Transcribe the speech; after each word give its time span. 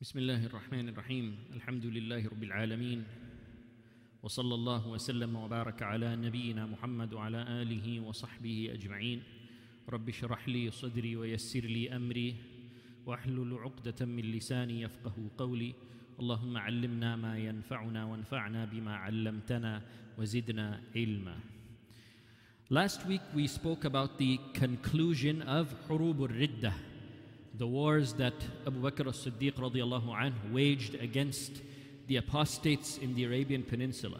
بسم 0.00 0.18
الله 0.18 0.46
الرحمن 0.46 0.88
الرحيم. 0.88 1.36
الحمد 1.60 1.86
لله 1.86 2.24
رب 2.24 2.42
العالمين. 2.42 3.04
وصلى 4.24 4.54
الله 4.54 4.88
وسلم 4.88 5.36
وبارك 5.36 5.82
على 5.82 6.16
نبينا 6.16 6.66
محمد 6.66 7.12
وعلى 7.12 7.44
آله 7.60 8.00
وصحبه 8.00 8.80
أجمعين. 8.80 9.20
رب 9.84 10.08
اشرح 10.08 10.48
لي 10.48 10.70
صدري 10.70 11.16
ويسر 11.16 11.60
لي 11.60 11.92
أمري 11.92 12.36
واحلل 13.06 13.52
عقدة 13.60 14.06
من 14.06 14.24
لساني 14.24 14.80
يفقه 14.80 15.16
قولي. 15.36 15.74
اللهم 16.20 16.56
علمنا 16.56 17.16
ما 17.16 17.36
ينفعنا 17.36 18.04
وانفعنا 18.04 18.64
بما 18.72 18.94
علمتنا 19.04 19.82
وزدنا 20.16 20.80
علما. 20.96 21.36
Last 22.70 23.04
week 23.04 23.24
we 23.36 23.44
spoke 23.46 23.84
about 23.84 24.16
the 24.16 24.40
conclusion 24.56 25.42
of 25.42 25.68
Hurub 25.84 26.24
al-Riddah, 26.24 26.72
the 27.60 27.66
wars 27.66 28.14
that 28.14 28.32
Abu 28.66 28.80
Bakr 28.80 29.06
as-Siddiq 29.06 29.52
radiallahu 29.52 30.18
anh 30.18 30.32
waged 30.50 30.94
against 30.94 31.60
the 32.06 32.16
apostates 32.16 32.96
in 32.96 33.14
the 33.14 33.24
Arabian 33.24 33.62
Peninsula. 33.62 34.18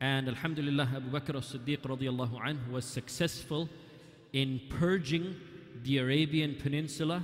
And 0.00 0.26
Alhamdulillah, 0.26 0.88
Abu 0.96 1.10
Bakr 1.10 1.36
as-Siddiq 1.36 1.82
radiallahu 1.82 2.40
anh 2.42 2.58
was 2.72 2.86
successful 2.86 3.68
in 4.32 4.58
purging 4.70 5.36
the 5.82 5.98
Arabian 5.98 6.54
Peninsula 6.54 7.22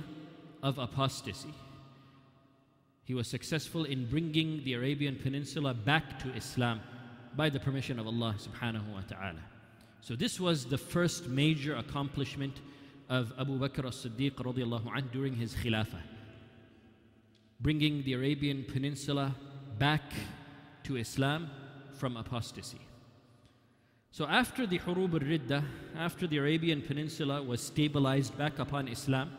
of 0.61 0.77
apostasy. 0.77 1.55
He 3.03 3.15
was 3.15 3.27
successful 3.27 3.85
in 3.85 4.07
bringing 4.07 4.63
the 4.65 4.73
Arabian 4.73 5.15
Peninsula 5.15 5.73
back 5.73 6.19
to 6.19 6.29
Islam 6.35 6.79
by 7.35 7.49
the 7.49 7.59
permission 7.59 7.97
of 7.97 8.05
Allah 8.05 8.35
subhanahu 8.37 8.93
wa 8.93 9.01
ta'ala. 9.01 9.41
So 10.01 10.15
this 10.15 10.39
was 10.39 10.65
the 10.65 10.77
first 10.77 11.27
major 11.27 11.75
accomplishment 11.75 12.61
of 13.09 13.33
Abu 13.39 13.57
Bakr 13.57 13.87
as-Siddiq 13.87 15.11
during 15.11 15.35
his 15.35 15.53
khilafah. 15.55 16.01
Bringing 17.59 18.03
the 18.03 18.13
Arabian 18.13 18.65
Peninsula 18.65 19.35
back 19.77 20.13
to 20.83 20.97
Islam 20.97 21.49
from 21.97 22.17
apostasy. 22.17 22.79
So 24.11 24.25
after 24.25 24.65
the 24.65 24.79
Hurub 24.79 25.13
al-Riddah, 25.13 25.63
after 25.95 26.27
the 26.27 26.37
Arabian 26.37 26.81
Peninsula 26.81 27.41
was 27.41 27.61
stabilized 27.61 28.37
back 28.37 28.59
upon 28.59 28.87
Islam, 28.87 29.31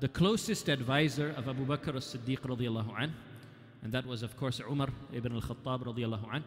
the 0.00 0.08
closest 0.08 0.68
advisor 0.68 1.30
of 1.30 1.48
Abu 1.48 1.64
Bakr 1.64 1.96
as-Siddiq 1.96 2.40
radiallahu 2.40 2.92
anh, 2.98 3.14
and 3.82 3.92
that 3.92 4.06
was 4.06 4.22
of 4.22 4.36
course 4.36 4.60
Umar 4.60 4.88
ibn 5.12 5.32
al-Khattab 5.34 5.84
radiallahu 5.84 6.42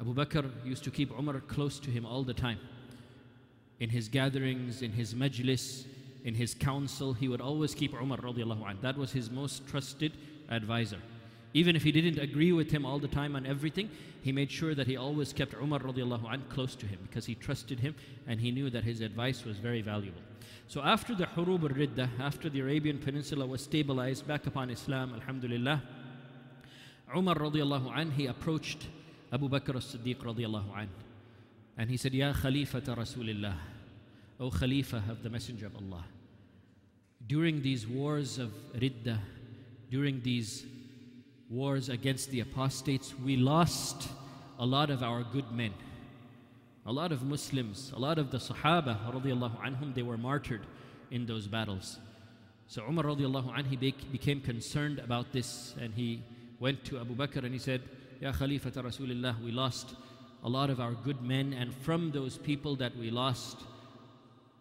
Abu 0.00 0.14
Bakr 0.14 0.50
used 0.64 0.84
to 0.84 0.90
keep 0.90 1.10
Umar 1.16 1.40
close 1.40 1.78
to 1.78 1.90
him 1.90 2.04
all 2.04 2.22
the 2.22 2.34
time. 2.34 2.58
In 3.80 3.90
his 3.90 4.08
gatherings, 4.08 4.82
in 4.82 4.92
his 4.92 5.14
majlis, 5.14 5.86
in 6.24 6.34
his 6.34 6.54
council, 6.54 7.12
he 7.12 7.28
would 7.28 7.40
always 7.40 7.74
keep 7.74 7.92
Umar 7.94 8.18
radiallahu 8.18 8.68
anh. 8.68 8.78
That 8.80 8.96
was 8.96 9.12
his 9.12 9.30
most 9.30 9.66
trusted 9.66 10.12
advisor. 10.48 10.98
Even 11.52 11.76
if 11.76 11.84
he 11.84 11.92
didn't 11.92 12.18
agree 12.18 12.52
with 12.52 12.70
him 12.70 12.84
all 12.84 12.98
the 12.98 13.08
time 13.08 13.36
on 13.36 13.46
everything, 13.46 13.88
he 14.22 14.32
made 14.32 14.50
sure 14.50 14.74
that 14.74 14.86
he 14.86 14.96
always 14.96 15.32
kept 15.32 15.54
Umar 15.54 15.80
radiallahu 15.80 16.32
anh 16.32 16.42
close 16.48 16.74
to 16.76 16.86
him 16.86 16.98
because 17.02 17.26
he 17.26 17.34
trusted 17.34 17.78
him 17.78 17.94
and 18.26 18.40
he 18.40 18.50
knew 18.50 18.70
that 18.70 18.84
his 18.84 19.00
advice 19.00 19.44
was 19.44 19.58
very 19.58 19.82
valuable. 19.82 20.20
So 20.66 20.80
after 20.82 21.14
the 21.14 21.26
Hurub 21.26 21.62
al-Riddah, 21.62 22.08
after 22.20 22.48
the 22.48 22.60
Arabian 22.60 22.98
Peninsula 22.98 23.46
was 23.46 23.62
stabilized 23.62 24.26
back 24.26 24.46
upon 24.46 24.70
Islam, 24.70 25.12
alhamdulillah, 25.14 25.82
Umar 27.14 27.36
radiallahu 27.36 27.96
anh, 27.96 28.10
he 28.10 28.26
approached 28.26 28.86
Abu 29.30 29.48
Bakr 29.48 29.76
as-Siddiq 29.76 30.16
radiallahu. 30.16 30.88
And 31.76 31.90
he 31.90 31.96
said, 31.96 32.14
Ya 32.14 32.32
Khalifata 32.32 32.96
Rasulillah, 32.96 33.54
O 34.38 34.50
Khalifa 34.50 35.02
of 35.08 35.22
the 35.22 35.30
Messenger 35.30 35.66
of 35.66 35.76
Allah. 35.76 36.04
During 37.26 37.62
these 37.62 37.86
wars 37.86 38.38
of 38.38 38.52
Riddah, 38.74 39.18
during 39.90 40.20
these 40.22 40.64
wars 41.48 41.88
against 41.88 42.30
the 42.30 42.40
apostates, 42.40 43.14
we 43.18 43.36
lost 43.36 44.08
a 44.58 44.66
lot 44.66 44.90
of 44.90 45.02
our 45.02 45.22
good 45.22 45.50
men. 45.52 45.72
A 46.86 46.92
lot 46.92 47.12
of 47.12 47.22
Muslims, 47.22 47.92
a 47.94 47.98
lot 47.98 48.18
of 48.18 48.30
the 48.30 48.38
Sahaba 48.38 48.98
anhum, 49.10 49.94
they 49.94 50.02
were 50.02 50.18
martyred 50.18 50.66
in 51.10 51.26
those 51.26 51.46
battles. 51.46 51.98
So 52.66 52.82
Umar 52.88 53.04
radiallahu 53.04 53.66
he 53.66 53.76
became 53.76 54.40
concerned 54.40 54.98
about 54.98 55.32
this 55.32 55.74
and 55.80 55.94
he 55.94 56.22
went 56.58 56.84
to 56.86 56.98
Abu 56.98 57.14
Bakr 57.14 57.44
and 57.44 57.52
he 57.52 57.58
said, 57.58 57.82
Ya 58.20 58.32
Khalifata 58.32 58.82
Rasulullah, 58.82 59.42
we 59.42 59.50
lost 59.50 59.94
a 60.44 60.48
lot 60.48 60.68
of 60.68 60.78
our 60.78 60.92
good 60.92 61.22
men, 61.22 61.54
and 61.54 61.74
from 61.74 62.10
those 62.10 62.36
people 62.36 62.76
that 62.76 62.94
we 62.96 63.10
lost 63.10 63.56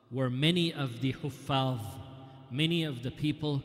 were 0.10 0.30
many 0.30 0.74
of 0.74 1.02
the 1.02 1.12
huffaz, 1.12 1.82
many 2.50 2.86
of 2.86 3.04
the 3.04 3.12
people 3.12 3.62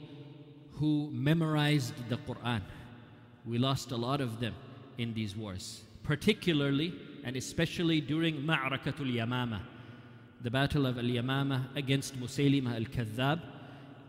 who 0.73 1.09
memorized 1.13 1.95
the 2.09 2.17
Quran. 2.17 2.63
We 3.45 3.59
lost 3.59 3.93
a 3.93 3.97
lot 3.97 4.21
of 4.21 4.41
them 4.41 4.55
in 4.99 5.15
these 5.15 5.37
wars, 5.37 5.83
particularly 6.03 6.93
and 7.23 7.37
especially 7.37 8.01
during 8.01 8.43
Ma'rakatul 8.43 9.15
Yamama, 9.15 9.61
the 10.41 10.51
battle 10.51 10.87
of 10.87 10.99
Al 10.99 11.05
Yamama 11.05 11.77
against 11.77 12.19
Musaylimah 12.19 12.75
al 12.75 12.85
Kadhab. 12.85 13.41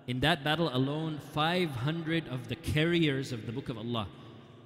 In 0.08 0.20
that 0.22 0.44
battle 0.44 0.70
alone, 0.74 1.20
500 1.34 2.28
of 2.30 2.48
the 2.48 2.56
carriers 2.56 3.32
of 3.32 3.46
the 3.46 3.52
Book 3.52 3.70
of 3.70 3.78
Allah 3.78 4.08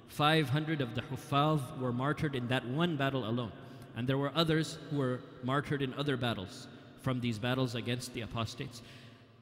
500 0.08 0.80
of 0.80 0.94
the 0.94 1.02
Huffaz 1.02 1.60
were 1.78 1.92
martyred 1.92 2.34
in 2.34 2.48
that 2.48 2.66
one 2.66 2.96
battle 2.96 3.28
alone. 3.28 3.52
And 3.96 4.08
there 4.08 4.18
were 4.18 4.32
others 4.34 4.78
who 4.90 4.98
were 4.98 5.20
martyred 5.42 5.82
in 5.82 5.94
other 5.94 6.16
battles 6.16 6.68
from 7.00 7.20
these 7.20 7.38
battles 7.38 7.74
against 7.74 8.12
the 8.14 8.22
apostates. 8.22 8.82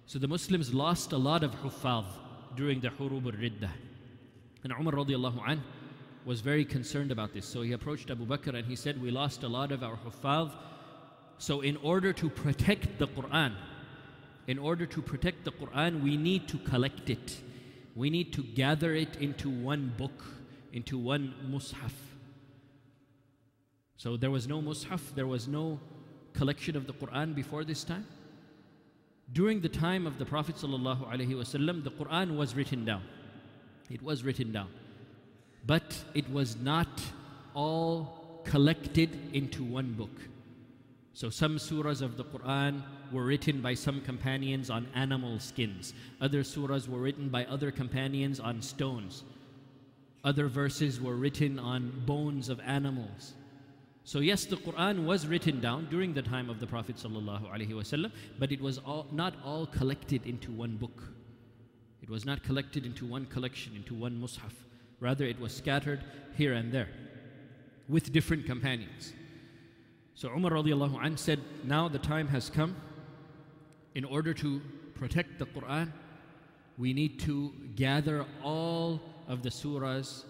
So 0.07 0.19
the 0.19 0.29
Muslims 0.29 0.75
lost 0.75 1.13
a 1.13 1.17
lot 1.17 1.43
of 1.43 1.53
Huffaz 1.63 2.05
during 2.57 2.81
the 2.81 2.89
Hurub 2.89 3.25
al-Riddah. 3.25 3.71
And 4.65 4.73
Umar 4.73 4.95
radiallahu 4.95 5.43
anh 5.49 5.63
was 6.25 6.41
very 6.41 6.65
concerned 6.65 7.11
about 7.11 7.33
this. 7.33 7.47
So 7.47 7.63
he 7.63 7.73
approached 7.73 8.11
Abu 8.11 8.27
Bakr 8.27 8.55
and 8.55 8.67
he 8.67 8.77
said, 8.77 9.01
We 9.01 9.11
lost 9.11 9.43
a 9.43 9.49
lot 9.49 9.73
of 9.73 9.83
our 9.83 9.97
Huffaz. 9.97 10.53
So 11.39 11.61
in 11.61 11.77
order 11.79 12.13
to 12.13 12.29
protect 12.29 12.99
the 12.99 13.09
Quran, 13.09 13.55
in 14.47 14.59
order 14.59 14.87
to 14.87 15.03
protect 15.03 15.45
the 15.45 15.53
Quran, 15.53 16.03
we 16.03 16.17
need 16.17 16.49
to 16.49 16.59
collect 16.59 17.11
it. 17.11 17.41
We 17.95 18.11
need 18.11 18.33
to 18.35 18.43
gather 18.43 18.95
it 18.95 19.17
into 19.17 19.51
one 19.51 19.93
book 19.97 20.25
into 20.73 20.99
one 20.99 21.35
mushaf. 21.49 21.93
So 23.97 24.17
there 24.17 24.31
was 24.31 24.49
no 24.49 24.61
mushaf, 24.61 25.15
there 25.15 25.27
was 25.27 25.47
no 25.47 25.79
collection 26.33 26.77
of 26.77 26.87
the 26.87 26.93
Quran 26.93 27.35
before 27.35 27.65
this 27.65 27.85
time. 27.85 28.07
During 29.33 29.61
the 29.61 29.69
time 29.69 30.07
of 30.07 30.19
the 30.19 30.27
Prophet 30.27 30.57
ﷺ, 30.57 31.85
the 31.85 31.91
Quran 31.91 32.37
was 32.37 32.55
written 32.55 32.85
down. 32.85 33.03
It 33.91 34.03
was 34.03 34.25
written 34.25 34.53
down. 34.53 34.69
But 35.67 36.05
it 36.15 36.31
was 36.31 36.57
not 36.57 37.03
all 37.55 38.41
collected 38.45 39.11
into 39.33 39.63
one 39.63 39.93
book. 39.93 40.11
So 41.15 41.31
some 41.31 41.57
surahs 41.57 42.03
of 42.03 42.17
the 42.17 42.25
Quran 42.25 42.83
were 43.13 43.25
written 43.25 43.61
by 43.61 43.75
some 43.75 44.01
companions 44.01 44.71
on 44.71 44.89
animal 44.95 45.39
skins. 45.39 45.93
Other 46.21 46.43
surahs 46.43 46.89
were 46.89 46.99
written 46.99 47.29
by 47.29 47.45
other 47.45 47.71
companions 47.71 48.41
on 48.41 48.63
stones. 48.63 49.25
Other 50.25 50.47
verses 50.47 51.01
were 51.01 51.17
written 51.17 51.59
on 51.59 52.03
bones 52.07 52.49
of 52.49 52.61
animals. 52.61 53.35
So 54.05 54.21
yes, 54.21 54.45
the 54.45 54.57
Quran 54.57 55.05
was 55.05 55.27
written 55.27 55.61
down 55.61 55.89
during 55.91 56.15
the 56.15 56.23
time 56.23 56.51
of 56.51 56.61
the 56.61 56.67
Prophet 56.67 56.97
but 58.39 58.53
it 58.53 58.61
was 58.61 58.79
all, 58.79 59.07
not 59.13 59.35
all 59.45 59.67
collected 59.67 60.27
into 60.27 60.51
one 60.53 60.77
book. 60.77 61.03
It 62.03 62.11
was 62.11 62.25
not 62.25 62.43
collected 62.43 62.85
into 62.85 63.07
one 63.07 63.27
collection, 63.27 63.77
into 63.77 63.95
one 63.95 64.21
mushaf. 64.21 64.53
Rather, 65.01 65.25
it 65.25 65.41
was 65.41 65.55
scattered 65.55 66.05
here 66.37 66.53
and 66.53 66.73
there 66.73 66.89
with 67.89 68.13
different 68.13 68.47
companions. 68.47 69.13
So 70.15 70.29
Umar 70.29 70.53
said, 71.17 71.41
now 71.65 71.89
the 71.89 71.99
time 71.99 72.29
has 72.29 72.51
come. 72.51 72.77
In 73.95 74.05
order 74.05 74.33
to 74.35 74.61
protect 74.95 75.39
the 75.39 75.47
Quran, 75.47 75.93
we 76.79 76.93
need 76.93 77.19
to 77.21 77.53
gather 77.77 78.25
all 78.43 79.01
of 79.28 79.44
the 79.44 79.50
surahs 79.50 80.24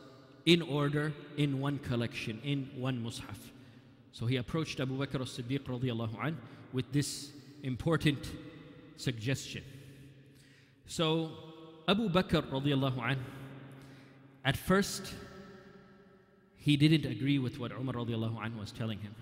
in 0.46 0.62
order 0.62 1.14
in 1.38 1.60
one 1.60 1.78
collection, 1.80 2.40
in 2.44 2.70
one 2.76 3.04
mushaf. 3.04 3.38
So 4.12 4.26
he 4.26 4.38
approached 4.38 4.80
Abu 4.80 4.98
Bakr 4.98 5.22
as-Siddiq 5.22 5.60
radiallahu 5.60 6.24
anh 6.24 6.38
with 6.74 6.92
this 6.92 7.32
important 7.64 8.20
suggestion. 8.96 9.64
So 10.86 11.30
Abu 11.88 12.10
Bakr 12.10 12.42
radiallahu 12.50 13.00
anh, 13.02 13.20
at 14.46 14.58
first 14.58 15.14
he 16.56 16.78
didn't 16.78 17.06
agree 17.10 17.40
with 17.40 17.60
what 17.60 17.72
Umar 17.72 17.96
radiallahu 17.96 18.44
anh 18.44 18.58
was 18.58 18.72
telling 18.72 19.00
him. 19.00 19.16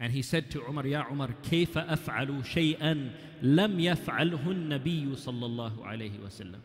And 0.00 0.12
he 0.12 0.22
said 0.22 0.50
to 0.52 0.62
Umar, 0.62 0.86
Ya 0.86 1.04
Umar, 1.10 1.30
كيف 1.42 1.76
أفعل 1.76 2.44
شيئا 2.44 3.10
لم 3.42 3.80
يفعله 3.80 4.50
النبي 4.50 5.16
صلى 5.16 5.46
الله 5.46 5.86
عليه 5.86 6.20
وسلم 6.24 6.60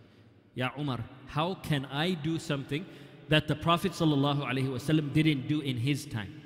Ya 0.57 0.69
Umar, 0.77 0.99
how 1.27 1.55
can 1.55 1.85
I 1.85 2.11
do 2.13 2.37
something 2.37 2.85
that 3.29 3.47
the 3.47 3.55
Prophet 3.55 3.93
ﷺ 3.93 5.13
didn't 5.13 5.47
do 5.47 5.61
in 5.61 5.77
his 5.77 6.05
time? 6.05 6.41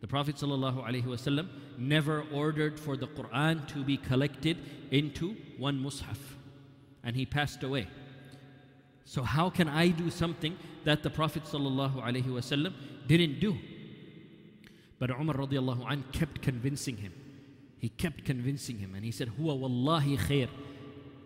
The 0.00 0.06
Prophet 0.06 0.36
ﷺ 0.36 1.48
never 1.78 2.24
ordered 2.32 2.78
for 2.78 2.96
the 2.96 3.06
Quran 3.06 3.66
to 3.68 3.84
be 3.84 3.96
collected 3.96 4.58
into 4.90 5.36
one 5.58 5.78
mushaf. 5.82 6.18
And 7.04 7.16
he 7.16 7.26
passed 7.26 7.62
away. 7.62 7.88
So 9.04 9.22
how 9.22 9.50
can 9.50 9.68
I 9.68 9.88
do 9.88 10.10
something 10.10 10.56
that 10.84 11.02
the 11.02 11.10
Prophet 11.10 11.44
ﷺ 11.44 12.72
didn't 13.06 13.40
do? 13.40 13.58
But 14.98 15.10
Umar 15.10 15.34
radiallahu 15.34 15.90
an 15.90 16.04
kept 16.12 16.42
convincing 16.42 16.96
him. 16.96 17.12
He 17.78 17.88
kept 17.88 18.24
convincing 18.24 18.78
him 18.78 18.94
and 18.94 19.04
he 19.04 19.10
said, 19.10 19.32
Huwa 19.36 19.58
wallahi 19.58 20.16
khair. 20.16 20.48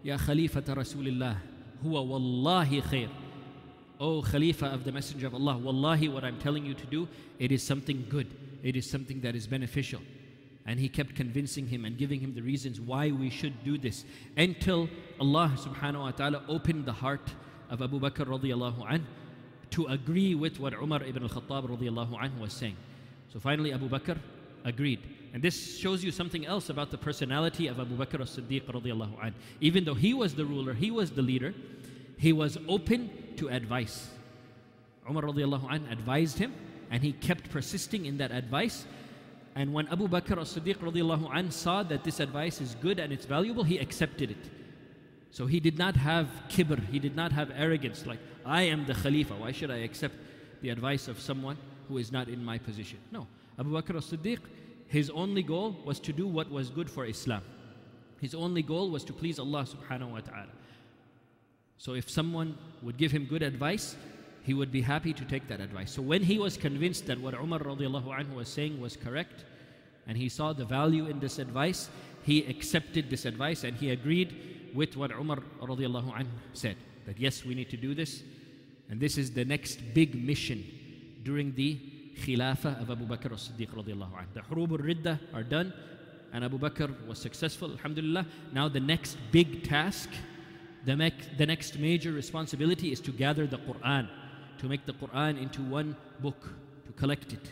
Ya 0.03 0.17
Khalifata 0.17 0.75
Rasulillah. 0.75 1.37
Huwa 1.84 2.06
wallahi 2.06 2.82
khair. 2.82 3.10
Oh 4.00 4.22
Khalifa 4.22 4.68
of 4.68 4.84
the 4.84 4.92
Messenger 4.92 5.28
of 5.28 5.36
Allah, 5.36 5.58
wallahi 5.58 6.10
what 6.10 6.24
I'm 6.24 6.40
telling 6.40 6.66
you 6.66 6.74
to 6.74 6.86
do, 6.88 7.08
it 7.40 7.52
is 7.52 7.62
something 7.64 8.06
good. 8.10 8.28
It 8.64 8.76
is 8.76 8.90
something 8.90 9.22
that 9.22 9.36
is 9.36 9.48
beneficial. 9.48 10.02
And 10.66 10.80
he 10.80 10.90
kept 10.90 11.16
convincing 11.16 11.68
him 11.68 11.86
and 11.86 11.98
giving 11.98 12.20
him 12.20 12.34
the 12.34 12.42
reasons 12.42 12.80
why 12.80 13.12
we 13.12 13.30
should 13.30 13.64
do 13.64 13.78
this 13.78 14.06
until 14.38 14.90
Allah 15.20 15.52
subhanahu 15.58 16.02
wa 16.02 16.12
ta'ala 16.12 16.44
opened 16.48 16.86
the 16.86 16.94
heart 16.94 17.34
of 17.70 17.82
Abu 17.82 18.00
Bakr 18.00 18.26
radiallahu 18.26 18.86
anh 18.92 19.06
to 19.72 19.88
agree 19.88 20.36
with 20.36 20.60
what 20.60 20.74
Umar 20.74 21.04
ibn 21.04 21.24
al-Khattab 21.24 21.70
radiallahu 21.70 22.22
anh 22.22 22.40
was 22.40 22.54
saying. 22.54 22.76
So 23.34 23.40
finally 23.40 23.74
Abu 23.74 23.90
Bakr 23.90 24.18
agreed. 24.64 25.00
And 25.34 25.42
this 25.42 25.78
shows 25.78 26.04
you 26.04 26.12
something 26.12 26.46
else 26.46 26.70
about 26.70 26.92
the 26.92 26.98
personality 26.98 27.68
of 27.68 27.80
Abu 27.80 27.96
Bakr 27.96 28.22
as-Siddiq. 28.22 29.34
Even 29.62 29.86
though 29.86 29.94
he 29.94 30.14
was 30.14 30.36
the 30.36 30.46
ruler, 30.46 30.74
he 30.74 30.92
was 30.92 31.12
the 31.12 31.22
leader, 31.22 31.54
he 32.18 32.34
was 32.34 32.58
open 32.68 33.10
to 33.38 33.50
advice. 33.50 34.10
Umar 35.10 35.26
advised 35.30 36.38
him 36.38 36.54
and 36.90 37.02
he 37.02 37.14
kept 37.14 37.50
persisting 37.50 38.06
in 38.06 38.18
that 38.18 38.32
advice. 38.32 38.86
And 39.56 39.74
when 39.74 39.88
Abu 39.88 40.08
Bakr 40.08 40.40
as-Siddiq 40.42 41.52
saw 41.54 41.84
that 41.84 42.04
this 42.04 42.20
advice 42.20 42.62
is 42.62 42.76
good 42.76 43.00
and 43.00 43.12
it's 43.14 43.26
valuable, 43.26 43.64
he 43.64 43.78
accepted 43.80 44.32
it. 44.32 44.50
So 45.32 45.46
he 45.46 45.62
did 45.62 45.78
not 45.78 45.96
have 45.96 46.28
kibr, 46.50 46.86
he 46.90 47.00
did 47.00 47.16
not 47.16 47.32
have 47.32 47.52
arrogance, 47.56 48.06
like, 48.06 48.20
I 48.46 48.64
am 48.64 48.86
the 48.86 48.94
Khalifa, 48.94 49.34
why 49.36 49.54
should 49.54 49.72
I 49.72 49.78
accept 49.78 50.16
the 50.62 50.70
advice 50.70 51.08
of 51.08 51.22
someone 51.22 51.58
who 51.88 51.98
is 51.98 52.12
not 52.12 52.28
in 52.28 52.44
my 52.44 52.58
position? 52.58 53.00
No. 53.12 53.28
Abu 53.58 53.72
Bakr 53.72 53.96
as 53.96 54.06
Siddiq, 54.06 54.40
his 54.92 55.10
only 55.12 55.42
goal 55.42 55.78
was 55.86 56.02
to 56.02 56.12
do 56.12 56.28
what 56.28 56.52
was 56.52 56.70
good 56.70 56.90
for 56.92 57.06
Islam. 57.06 57.42
His 58.20 58.36
only 58.36 58.62
goal 58.62 58.92
was 58.92 59.06
to 59.06 59.14
please 59.14 59.40
Allah 59.40 59.64
subhanahu 59.64 60.12
wa 60.12 60.20
ta'ala. 60.20 60.52
So 61.78 61.94
if 61.94 62.10
someone 62.10 62.58
would 62.82 62.98
give 62.98 63.10
him 63.10 63.24
good 63.24 63.42
advice, 63.42 63.96
he 64.44 64.54
would 64.54 64.70
be 64.70 64.82
happy 64.82 65.14
to 65.14 65.24
take 65.24 65.48
that 65.48 65.62
advice. 65.62 65.94
So 65.94 66.02
when 66.02 66.22
he 66.22 66.38
was 66.38 66.58
convinced 66.58 67.06
that 67.06 67.18
what 67.18 67.34
Umar 67.34 67.60
radiallahu 67.60 68.08
anhu 68.08 68.36
was 68.36 68.50
saying 68.50 68.82
was 68.82 68.98
correct, 68.98 69.46
and 70.08 70.18
he 70.18 70.28
saw 70.28 70.52
the 70.52 70.66
value 70.66 71.06
in 71.06 71.22
this 71.22 71.40
advice, 71.40 71.90
he 72.24 72.44
accepted 72.48 73.10
this 73.10 73.24
advice 73.24 73.64
and 73.64 73.78
he 73.78 73.92
agreed 73.92 74.72
with 74.76 74.98
what 74.98 75.12
Umar 75.12 75.38
radiallahu 75.62 76.14
anh 76.20 76.28
said 76.52 76.76
that 77.06 77.18
yes, 77.18 77.46
we 77.46 77.56
need 77.56 77.70
to 77.70 77.78
do 77.78 77.96
this, 77.96 78.24
and 78.90 79.00
this 79.00 79.18
is 79.18 79.32
the 79.32 79.46
next 79.46 79.78
big 79.94 80.22
mission 80.22 80.66
during 81.24 81.56
the 81.56 81.80
Khilafah 82.20 82.82
of 82.82 82.92
Abu 82.92 83.06
Bakr 83.06 83.34
as 83.34 83.50
Siddiq 83.50 83.70
radiallahu 83.70 84.18
anh. 84.18 84.28
The 84.34 84.42
Hurub 84.42 84.72
al 84.72 84.78
Ridda 84.78 85.20
are 85.34 85.44
done, 85.44 85.74
and 86.34 86.44
Abu 86.44 86.60
Bakr 86.60 87.08
was 87.08 87.20
successful, 87.20 87.72
Alhamdulillah. 87.72 88.26
Now, 88.54 88.70
the 88.70 88.80
next 88.80 89.18
big 89.32 89.64
task, 89.64 90.10
the, 90.86 91.12
the 91.38 91.46
next 91.46 91.78
major 91.80 92.12
responsibility 92.12 92.92
is 92.92 93.00
to 93.02 93.12
gather 93.12 93.48
the 93.48 93.58
Quran, 93.58 94.08
to 94.60 94.68
make 94.68 94.86
the 94.86 94.94
Quran 94.94 95.42
into 95.42 95.62
one 95.62 95.96
book, 96.20 96.50
to 96.86 96.92
collect 96.94 97.34
it. 97.34 97.52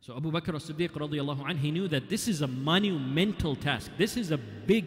So 0.00 0.16
Abu 0.16 0.32
Bakr 0.32 0.56
as-Siddiq 0.56 0.90
radiallahu 0.90 1.48
anh, 1.48 1.58
he 1.58 1.70
knew 1.70 1.86
that 1.88 2.08
this 2.08 2.26
is 2.26 2.42
a 2.42 2.48
monumental 2.48 3.54
task. 3.54 3.90
This 3.96 4.16
is 4.16 4.32
a 4.32 4.38
big 4.38 4.84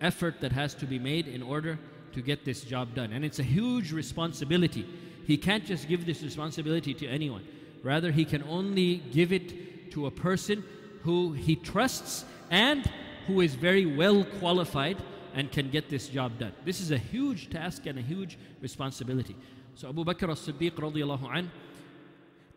effort 0.00 0.40
that 0.40 0.52
has 0.52 0.74
to 0.74 0.86
be 0.86 0.98
made 0.98 1.26
in 1.26 1.42
order 1.42 1.78
to 2.12 2.22
get 2.22 2.44
this 2.44 2.62
job 2.62 2.94
done. 2.94 3.12
And 3.12 3.24
it's 3.24 3.40
a 3.40 3.42
huge 3.42 3.92
responsibility. 3.92 4.86
He 5.26 5.36
can't 5.36 5.64
just 5.64 5.88
give 5.88 6.06
this 6.06 6.22
responsibility 6.22 6.94
to 6.94 7.06
anyone. 7.06 7.44
Rather, 7.82 8.12
he 8.12 8.24
can 8.24 8.42
only 8.44 8.96
give 9.12 9.32
it 9.32 9.90
to 9.92 10.06
a 10.06 10.10
person 10.10 10.64
who 11.02 11.32
he 11.32 11.56
trusts 11.56 12.24
and 12.50 12.88
who 13.26 13.40
is 13.40 13.54
very 13.54 13.86
well 13.86 14.24
qualified 14.38 14.96
and 15.34 15.50
can 15.50 15.70
get 15.70 15.88
this 15.88 16.08
job 16.08 16.38
done. 16.38 16.52
This 16.64 16.80
is 16.80 16.90
a 16.92 16.98
huge 16.98 17.50
task 17.50 17.86
and 17.86 17.98
a 17.98 18.02
huge 18.02 18.38
responsibility. 18.60 19.36
So 19.74 19.88
Abu 19.88 20.04
Bakr 20.04 20.30
as-Siddiq 20.30 20.72
radiallahu 20.72 21.28
anh 21.34 21.50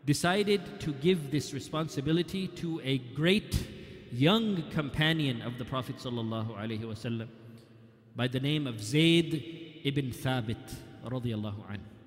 decided 0.06 0.80
to 0.80 0.92
give 0.92 1.30
this 1.30 1.52
responsibility 1.52 2.48
to 2.48 2.80
a 2.82 2.98
great 3.14 3.66
young 4.12 4.62
companion 4.70 5.42
of 5.42 5.58
the 5.58 5.64
Prophet 5.64 5.96
ﷺ 5.96 7.28
by 8.16 8.26
the 8.26 8.40
name 8.40 8.66
of 8.66 8.82
Zayd 8.82 9.80
ibn 9.84 10.10
Thabit 10.10 10.74
radiallahu 11.04 11.70
anh. 11.70 11.99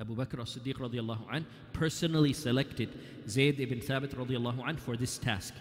Abu 0.00 0.14
Bakr 0.14 0.40
as-Siddiq 0.40 0.76
radiallahu 0.76 1.44
personally 1.72 2.32
selected 2.32 2.88
Zayd 3.28 3.58
ibn 3.58 3.80
Thabit 3.80 4.14
radiallahu 4.14 4.66
anh 4.66 4.76
for 4.76 4.96
this 4.96 5.18
task, 5.18 5.54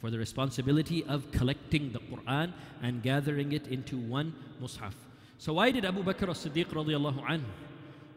for 0.00 0.10
the 0.10 0.18
responsibility 0.18 1.04
of 1.04 1.30
collecting 1.30 1.92
the 1.92 2.00
Quran 2.00 2.52
and 2.82 3.02
gathering 3.02 3.52
it 3.52 3.68
into 3.68 3.96
one 3.96 4.34
mushaf. 4.60 4.94
So 5.38 5.52
why 5.52 5.70
did 5.70 5.84
Abu 5.84 6.02
Bakr 6.02 6.28
as-Siddiq 6.30 6.66
radiallahu 6.66 7.40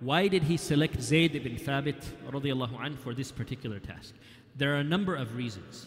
why 0.04 0.28
did 0.28 0.44
he 0.44 0.58
select 0.58 1.02
Zayd 1.02 1.36
ibn 1.36 1.56
Thabit 1.56 2.04
radiallahu 2.30 2.78
anh 2.84 2.98
for 2.98 3.14
this 3.14 3.32
particular 3.32 3.80
task? 3.80 4.14
There 4.56 4.74
are 4.74 4.80
a 4.80 4.84
number 4.84 5.16
of 5.16 5.36
reasons. 5.36 5.86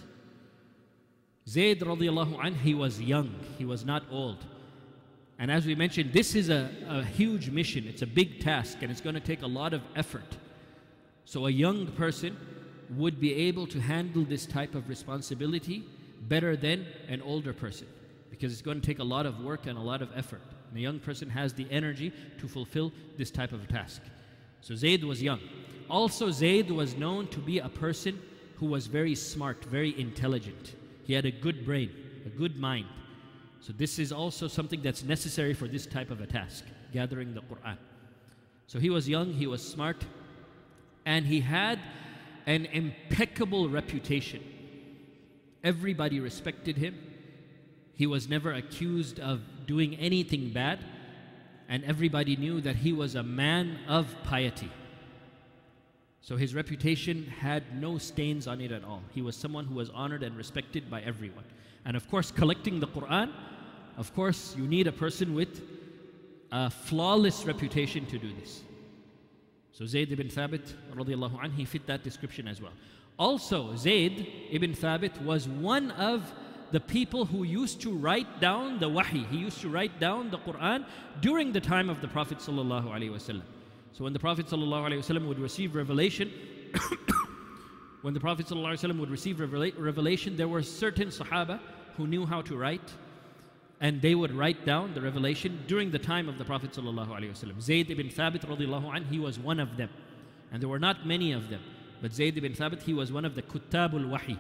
Zayd 1.49 1.81
radiallahu 1.81 2.43
anh, 2.43 2.55
he 2.55 2.73
was 2.73 3.01
young, 3.01 3.35
he 3.59 3.65
was 3.65 3.85
not 3.85 4.05
old. 4.11 4.45
And 5.39 5.51
as 5.51 5.67
we 5.67 5.75
mentioned, 5.75 6.13
this 6.13 6.35
is 6.35 6.49
a, 6.49 6.71
a 6.89 7.05
huge 7.05 7.51
mission, 7.51 7.87
it's 7.87 8.03
a 8.03 8.07
big 8.07 8.41
task, 8.41 8.79
and 8.81 8.91
it's 8.91 9.01
going 9.01 9.15
to 9.15 9.21
take 9.21 9.43
a 9.43 9.47
lot 9.47 9.75
of 9.75 9.83
effort. 9.95 10.37
So 11.25 11.47
a 11.47 11.51
young 11.51 11.89
person 11.89 12.37
would 12.91 13.21
be 13.21 13.35
able 13.35 13.67
to 13.67 13.81
handle 13.81 14.25
this 14.25 14.47
type 14.47 14.75
of 14.75 14.89
responsibility 14.89 15.85
better 16.23 16.57
than 16.57 16.87
an 17.09 17.21
older 17.23 17.53
person 17.53 17.87
because 18.31 18.53
it's 18.53 18.63
going 18.63 18.81
to 18.81 18.87
take 18.87 18.99
a 18.99 19.05
lot 19.05 19.27
of 19.27 19.41
work 19.41 19.67
and 19.67 19.77
a 19.79 19.81
lot 19.81 20.03
of 20.03 20.09
effort. 20.15 20.43
And 20.71 20.79
a 20.79 20.81
young 20.81 20.99
person 20.99 21.29
has 21.31 21.53
the 21.53 21.67
energy 21.71 22.13
to 22.39 22.49
fulfill 22.49 22.93
this 23.17 23.31
type 23.31 23.53
of 23.53 23.67
task. 23.69 24.03
So 24.61 24.75
Zayd 24.75 25.05
was 25.05 25.23
young. 25.23 25.41
Also, 25.89 26.31
Zayd 26.31 26.71
was 26.71 26.97
known 26.97 27.29
to 27.29 27.39
be 27.39 27.59
a 27.59 27.69
person 27.69 28.21
who 28.57 28.67
was 28.67 28.87
very 28.87 29.15
smart, 29.15 29.65
very 29.65 29.99
intelligent. 29.99 30.75
He 31.05 31.13
had 31.13 31.25
a 31.25 31.31
good 31.31 31.65
brain, 31.65 31.91
a 32.25 32.29
good 32.31 32.57
mind. 32.57 32.87
So 33.67 33.73
this 33.73 33.99
is 33.99 34.13
also 34.13 34.47
something 34.47 34.81
that's 34.81 35.03
necessary 35.03 35.53
for 35.53 35.67
this 35.67 35.87
type 35.87 36.13
of 36.13 36.21
a 36.21 36.27
task, 36.27 36.65
gathering 36.93 37.35
the 37.35 37.41
Quran. 37.41 37.77
So 38.69 38.79
he 38.79 38.91
was 38.91 39.09
young, 39.09 39.33
he 39.33 39.49
was 39.49 39.61
smart, 39.61 40.07
and 41.05 41.27
he 41.27 41.41
had 41.41 41.81
an 42.47 42.67
impeccable 42.67 43.69
reputation. 43.69 44.41
Everybody 45.65 46.21
respected 46.21 46.77
him. 46.77 46.97
He 47.97 48.07
was 48.07 48.29
never 48.29 48.53
accused 48.53 49.19
of 49.19 49.41
doing 49.67 49.97
anything 49.97 50.51
bad, 50.51 50.85
and 51.69 51.83
everybody 51.83 52.37
knew 52.37 52.61
that 52.61 52.77
he 52.77 52.93
was 52.93 53.17
a 53.17 53.25
man 53.25 53.81
of 53.89 54.15
piety. 54.23 54.71
So 56.21 56.37
his 56.37 56.55
reputation 56.55 57.27
had 57.41 57.81
no 57.83 57.99
stains 57.99 58.47
on 58.47 58.61
it 58.61 58.71
at 58.71 58.85
all. 58.85 59.03
He 59.13 59.23
was 59.23 59.35
someone 59.35 59.65
who 59.65 59.75
was 59.75 59.91
honored 59.91 60.23
and 60.23 60.37
respected 60.37 60.89
by 60.89 61.01
everyone. 61.01 61.45
And 61.85 61.97
of 61.97 62.09
course, 62.09 62.31
collecting 62.31 62.79
the 62.79 62.87
Quran, 62.87 63.33
of 63.97 64.15
course, 64.15 64.55
you 64.57 64.67
need 64.67 64.87
a 64.87 64.93
person 64.93 65.35
with 65.35 65.63
a 66.53 66.71
flawless 66.71 67.45
reputation 67.45 68.07
to 68.07 68.19
do 68.19 68.33
this. 68.41 68.63
So 69.73 69.85
Zayd 69.87 70.13
ibn 70.13 70.29
Thabit, 70.29 70.73
radiallahu 70.95 71.43
anh, 71.43 71.51
he 71.51 71.65
fit 71.65 71.87
that 71.87 72.03
description 72.03 72.49
as 72.49 72.61
well. 72.63 72.73
Also, 73.19 73.75
Zayd 73.77 74.27
ibn 74.51 74.75
Thabit 74.75 75.21
was 75.23 75.49
one 75.49 75.91
of 75.93 76.33
the 76.73 76.81
people 76.81 77.25
who 77.25 77.45
used 77.45 77.81
to 77.83 77.95
write 77.95 78.41
down 78.41 78.79
the 78.79 78.89
wahi. 78.89 79.25
He 79.31 79.39
used 79.39 79.61
to 79.61 79.69
write 79.69 80.01
down 80.01 80.31
the 80.31 80.39
Quran 80.39 80.85
during 81.21 81.53
the 81.53 81.61
time 81.61 81.89
of 81.89 82.01
the 82.01 82.09
Prophet 82.09 82.39
sallallahu 82.39 82.87
alaihi 82.87 83.11
wasallam. 83.11 83.43
So 83.97 84.05
when 84.05 84.13
the 84.13 84.19
Prophet 84.19 84.47
ﷺ 84.47 85.27
would 85.27 85.39
receive 85.39 85.75
revelation, 85.75 86.31
when 88.03 88.13
the 88.13 88.21
Prophet 88.21 88.45
ﷺ 88.45 88.99
would 88.99 89.09
receive 89.09 89.41
revelation, 89.41 90.37
there 90.37 90.49
were 90.49 90.63
certain 90.63 91.09
Sahaba 91.09 91.59
who 91.97 92.07
knew 92.07 92.27
how 92.27 92.43
to 92.43 92.59
write, 92.59 92.93
and 93.81 94.01
they 94.01 94.15
would 94.15 94.33
write 94.33 94.65
down 94.65 94.95
the 94.95 95.01
revelation 95.01 95.65
during 95.67 95.91
the 95.91 95.99
time 95.99 96.29
of 96.29 96.39
the 96.39 96.45
Prophet 96.45 96.73
ﷺ. 96.73 97.61
Zayd 97.61 97.91
ibn 97.91 98.09
Thabit 98.09 99.07
he 99.11 99.19
was 99.19 99.39
one 99.39 99.61
of 99.61 99.77
them. 99.77 99.91
And 100.51 100.63
there 100.63 100.69
were 100.69 100.79
not 100.79 101.07
many 101.07 101.33
of 101.33 101.51
them. 101.51 101.61
But 102.01 102.15
Zayd 102.15 102.39
ibn 102.39 102.53
Thabit, 102.53 102.83
he 102.83 102.95
was 102.95 103.13
one 103.13 103.25
of 103.25 103.35
the 103.35 103.43
Kuttabul 103.43 104.09
Wahi, 104.09 104.39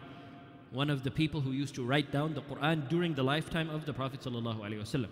one 0.71 0.91
of 0.91 1.03
the 1.03 1.11
people 1.11 1.41
who 1.41 1.53
used 1.53 1.75
to 1.75 1.85
write 1.85 2.13
down 2.13 2.35
the 2.35 2.43
Quran 2.43 2.89
during 2.89 3.15
the 3.15 3.23
lifetime 3.23 3.69
of 3.71 3.87
the 3.87 3.93
Prophet 3.93 4.21
ﷺ. 4.21 5.09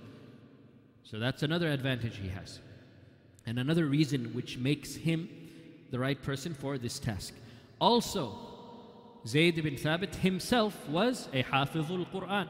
So 1.03 1.19
that's 1.19 1.43
another 1.43 1.69
advantage 1.69 2.17
he 2.17 2.29
has. 2.29 2.61
And 3.47 3.59
another 3.59 3.87
reason 3.87 4.33
which 4.33 4.57
makes 4.57 4.95
him 4.95 5.29
the 5.91 5.99
right 5.99 6.21
person 6.23 6.55
for 6.55 6.79
this 6.79 6.99
task. 6.99 7.35
Also, 7.79 8.35
Zayd 9.27 9.59
ibn 9.59 9.75
Thabit 9.75 10.15
himself 10.15 10.89
was 10.89 11.29
a 11.33 11.43
Hafizul 11.43 12.07
Quran. 12.11 12.49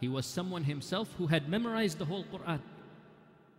He 0.00 0.08
was 0.08 0.26
someone 0.26 0.64
himself 0.64 1.08
who 1.18 1.26
had 1.26 1.48
memorized 1.48 1.98
the 1.98 2.04
whole 2.04 2.24
Quran. 2.24 2.60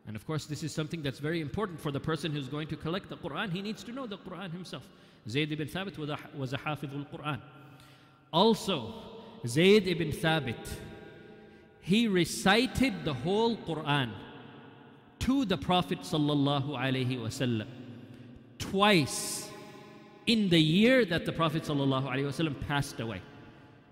And 0.08 0.16
of 0.16 0.26
course, 0.26 0.46
this 0.46 0.64
is 0.64 0.74
something 0.74 1.04
that's 1.04 1.20
very 1.20 1.40
important 1.40 1.80
for 1.80 1.92
the 1.92 2.00
person 2.00 2.32
who's 2.32 2.48
going 2.48 2.68
to 2.70 2.76
collect 2.76 3.10
the 3.10 3.18
Quran. 3.18 3.52
He 3.52 3.62
needs 3.62 3.84
to 3.84 3.92
know 3.92 4.08
the 4.08 4.18
Quran 4.18 4.52
himself. 4.52 4.84
Zayd 5.30 5.52
ibn 5.52 5.68
Thabit 5.68 5.98
was 5.98 6.10
a, 6.10 6.18
was 6.36 6.54
a 6.54 6.58
Hafidh 6.58 6.98
al 6.98 7.06
Quran. 7.20 7.40
Also, 8.34 8.94
Zayd 9.46 9.88
ibn 9.88 10.12
Thabit, 10.12 10.56
he 11.82 12.08
recited 12.08 13.06
the 13.06 13.14
whole 13.14 13.56
Quran 13.58 14.12
to 15.20 15.46
the 15.46 15.58
Prophet 15.58 16.00
sallallahu 16.00 16.70
alaihi 16.70 17.20
wasallam 17.20 17.68
twice 18.58 19.50
in 20.26 20.50
the 20.50 20.60
year 20.60 21.06
that 21.06 21.26
the 21.26 21.32
Prophet 21.32 21.64
sallallahu 21.64 22.06
alaihi 22.06 22.26
wasallam 22.26 22.56
passed 22.68 23.00
away. 23.00 23.22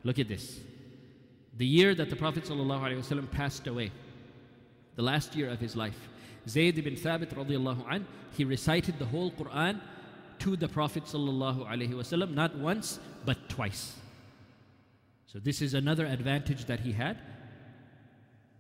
Look 0.04 0.18
at 0.18 0.28
this. 0.28 0.60
The 1.60 1.68
year 1.68 1.94
that 1.94 2.10
the 2.10 2.16
Prophet 2.16 2.46
wasallam 2.46 3.30
passed 3.30 3.68
away, 3.68 3.92
the 4.96 5.02
last 5.02 5.36
year 5.36 5.50
of 5.50 5.60
his 5.60 5.76
life. 5.76 6.08
Zayd 6.48 6.78
ibn 6.78 6.96
Thabit 6.96 7.34
radiallahu 7.36 7.84
an, 7.94 8.08
he 8.38 8.46
recited 8.46 8.98
the 8.98 9.06
whole 9.06 9.30
Quran 9.32 9.82
to 10.40 10.56
the 10.56 10.70
Prophet 10.70 11.04
wasallam 11.04 12.34
not 12.34 12.58
once 12.58 13.02
but 13.26 13.50
twice. 13.50 13.98
So 15.28 15.38
this 15.38 15.62
is 15.62 15.74
another 15.74 16.06
advantage 16.06 16.64
that 16.66 16.80
he 16.80 16.94
had 16.94 17.18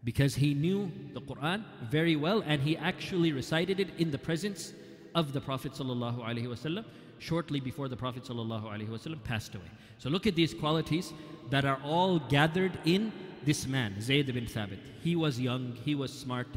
because 0.03 0.35
he 0.35 0.53
knew 0.53 0.91
the 1.13 1.21
Quran 1.21 1.63
very 1.89 2.17
well 2.17 2.43
and 2.45 2.61
he 2.61 2.75
actually 2.75 3.31
recited 3.31 3.79
it 3.79 3.91
in 3.97 4.11
the 4.11 4.17
presence 4.17 4.73
of 5.15 5.31
the 5.31 5.39
Prophet 5.39 5.71
ﷺ 5.71 6.83
shortly 7.18 7.60
before 7.60 7.88
the 7.88 7.96
Prophet 7.96 8.24
ﷺ 8.24 9.24
passed 9.24 9.54
away. 9.54 9.70
So 9.98 10.10
look 10.10 10.26
at 10.26 10.34
these 10.34 10.52
qualities 10.52 11.12
that 11.50 11.64
are 11.64 11.78
all 11.84 12.18
gathered 12.18 12.78
in 12.84 13.12
this 13.44 13.66
man, 13.66 14.00
Zayd 14.00 14.28
ibn 14.28 14.46
Thabit. 14.46 14.78
He 15.02 15.16
was 15.16 15.40
young, 15.40 15.72
he 15.84 15.94
was 15.94 16.12
smart, 16.12 16.48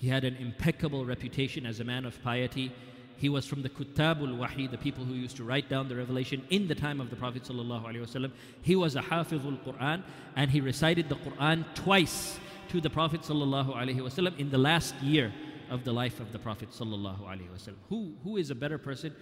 he 0.00 0.08
had 0.08 0.24
an 0.24 0.36
impeccable 0.36 1.04
reputation 1.04 1.66
as 1.66 1.78
a 1.78 1.84
man 1.84 2.06
of 2.06 2.20
piety. 2.22 2.72
He 3.18 3.28
was 3.28 3.46
from 3.46 3.60
the 3.60 3.68
Kuttabul 3.68 4.34
Wahi, 4.38 4.66
the 4.66 4.78
people 4.78 5.04
who 5.04 5.12
used 5.12 5.36
to 5.36 5.44
write 5.44 5.68
down 5.68 5.90
the 5.90 5.94
revelation 5.94 6.42
in 6.48 6.66
the 6.66 6.74
time 6.74 7.02
of 7.02 7.10
the 7.10 7.16
Prophet. 7.16 7.42
ﷺ. 7.42 8.30
He 8.62 8.76
was 8.76 8.96
a 8.96 9.02
Hafizul 9.02 9.62
Quran 9.62 10.02
and 10.36 10.50
he 10.50 10.62
recited 10.62 11.10
the 11.10 11.16
Quran 11.16 11.66
twice 11.74 12.40
to 12.70 12.80
the 12.80 12.88
Prophet 12.88 13.20
ﷺ 13.20 14.38
in 14.38 14.48
the 14.48 14.56
last 14.56 14.94
year 15.02 15.34
of 15.68 15.84
the 15.84 15.92
life 15.92 16.18
of 16.18 16.32
the 16.32 16.38
Prophet. 16.38 16.70
ﷺ. 16.70 17.74
Who, 17.90 18.14
who 18.24 18.38
is 18.38 18.50
a 18.50 18.54
better 18.54 18.78
person 18.78 19.14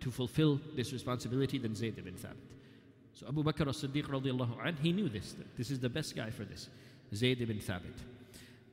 to 0.00 0.10
fulfill 0.10 0.60
this 0.76 0.92
responsibility 0.92 1.58
than 1.58 1.74
Zayd 1.74 1.98
ibn 1.98 2.14
Thabit? 2.14 2.36
So 3.14 3.26
Abu 3.28 3.42
Bakr 3.42 3.68
as 3.68 3.82
Siddiq, 3.82 4.64
anh, 4.64 4.76
he 4.82 4.92
knew 4.92 5.08
this, 5.08 5.34
this 5.56 5.70
is 5.70 5.78
the 5.80 5.88
best 5.88 6.16
guy 6.16 6.30
for 6.30 6.44
this, 6.44 6.68
Zayd 7.14 7.40
ibn 7.42 7.58
Thabit. 7.58 7.98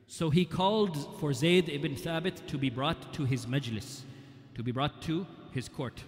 So 0.06 0.30
he 0.30 0.44
called 0.44 1.20
for 1.20 1.32
Zayd 1.32 1.68
ibn 1.68 1.94
Thabit 1.94 2.46
to 2.46 2.56
be 2.56 2.70
brought 2.70 3.12
to 3.14 3.24
his 3.24 3.46
majlis 3.46 4.02
to 4.58 4.64
be 4.64 4.72
brought 4.72 5.00
to 5.02 5.24
his 5.52 5.68
court. 5.68 6.02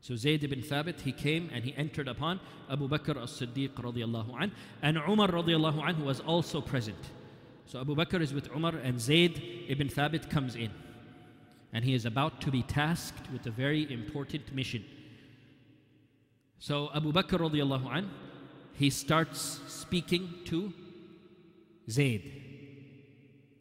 So 0.00 0.16
Zayd 0.16 0.42
ibn 0.42 0.60
Thabit, 0.60 1.00
he 1.00 1.12
came 1.12 1.48
and 1.52 1.64
he 1.64 1.72
entered 1.76 2.08
upon 2.08 2.40
Abu 2.68 2.88
Bakr 2.88 3.22
as-Siddiq 3.22 3.74
radiallahu 3.74 4.34
anh, 4.40 4.52
and 4.82 4.96
Umar 4.96 5.28
radiallahu 5.28 5.80
anh 5.86 6.04
was 6.04 6.18
also 6.20 6.60
present. 6.60 6.98
So 7.66 7.80
Abu 7.80 7.94
Bakr 7.94 8.20
is 8.20 8.34
with 8.34 8.50
Umar 8.54 8.74
and 8.82 9.00
Zayd 9.00 9.40
ibn 9.68 9.88
Thabit 9.88 10.28
comes 10.28 10.56
in. 10.56 10.70
And 11.72 11.84
he 11.84 11.94
is 11.94 12.06
about 12.06 12.40
to 12.42 12.50
be 12.50 12.62
tasked 12.62 13.30
with 13.32 13.46
a 13.46 13.50
very 13.50 13.90
important 13.92 14.54
mission. 14.54 14.84
So 16.58 16.90
Abu 16.94 17.12
Bakr 17.12 17.38
radiallahu 17.38 17.86
anh, 17.94 18.10
he 18.72 18.90
starts 18.90 19.60
speaking 19.68 20.34
to 20.46 20.72
Zayd. 21.90 22.32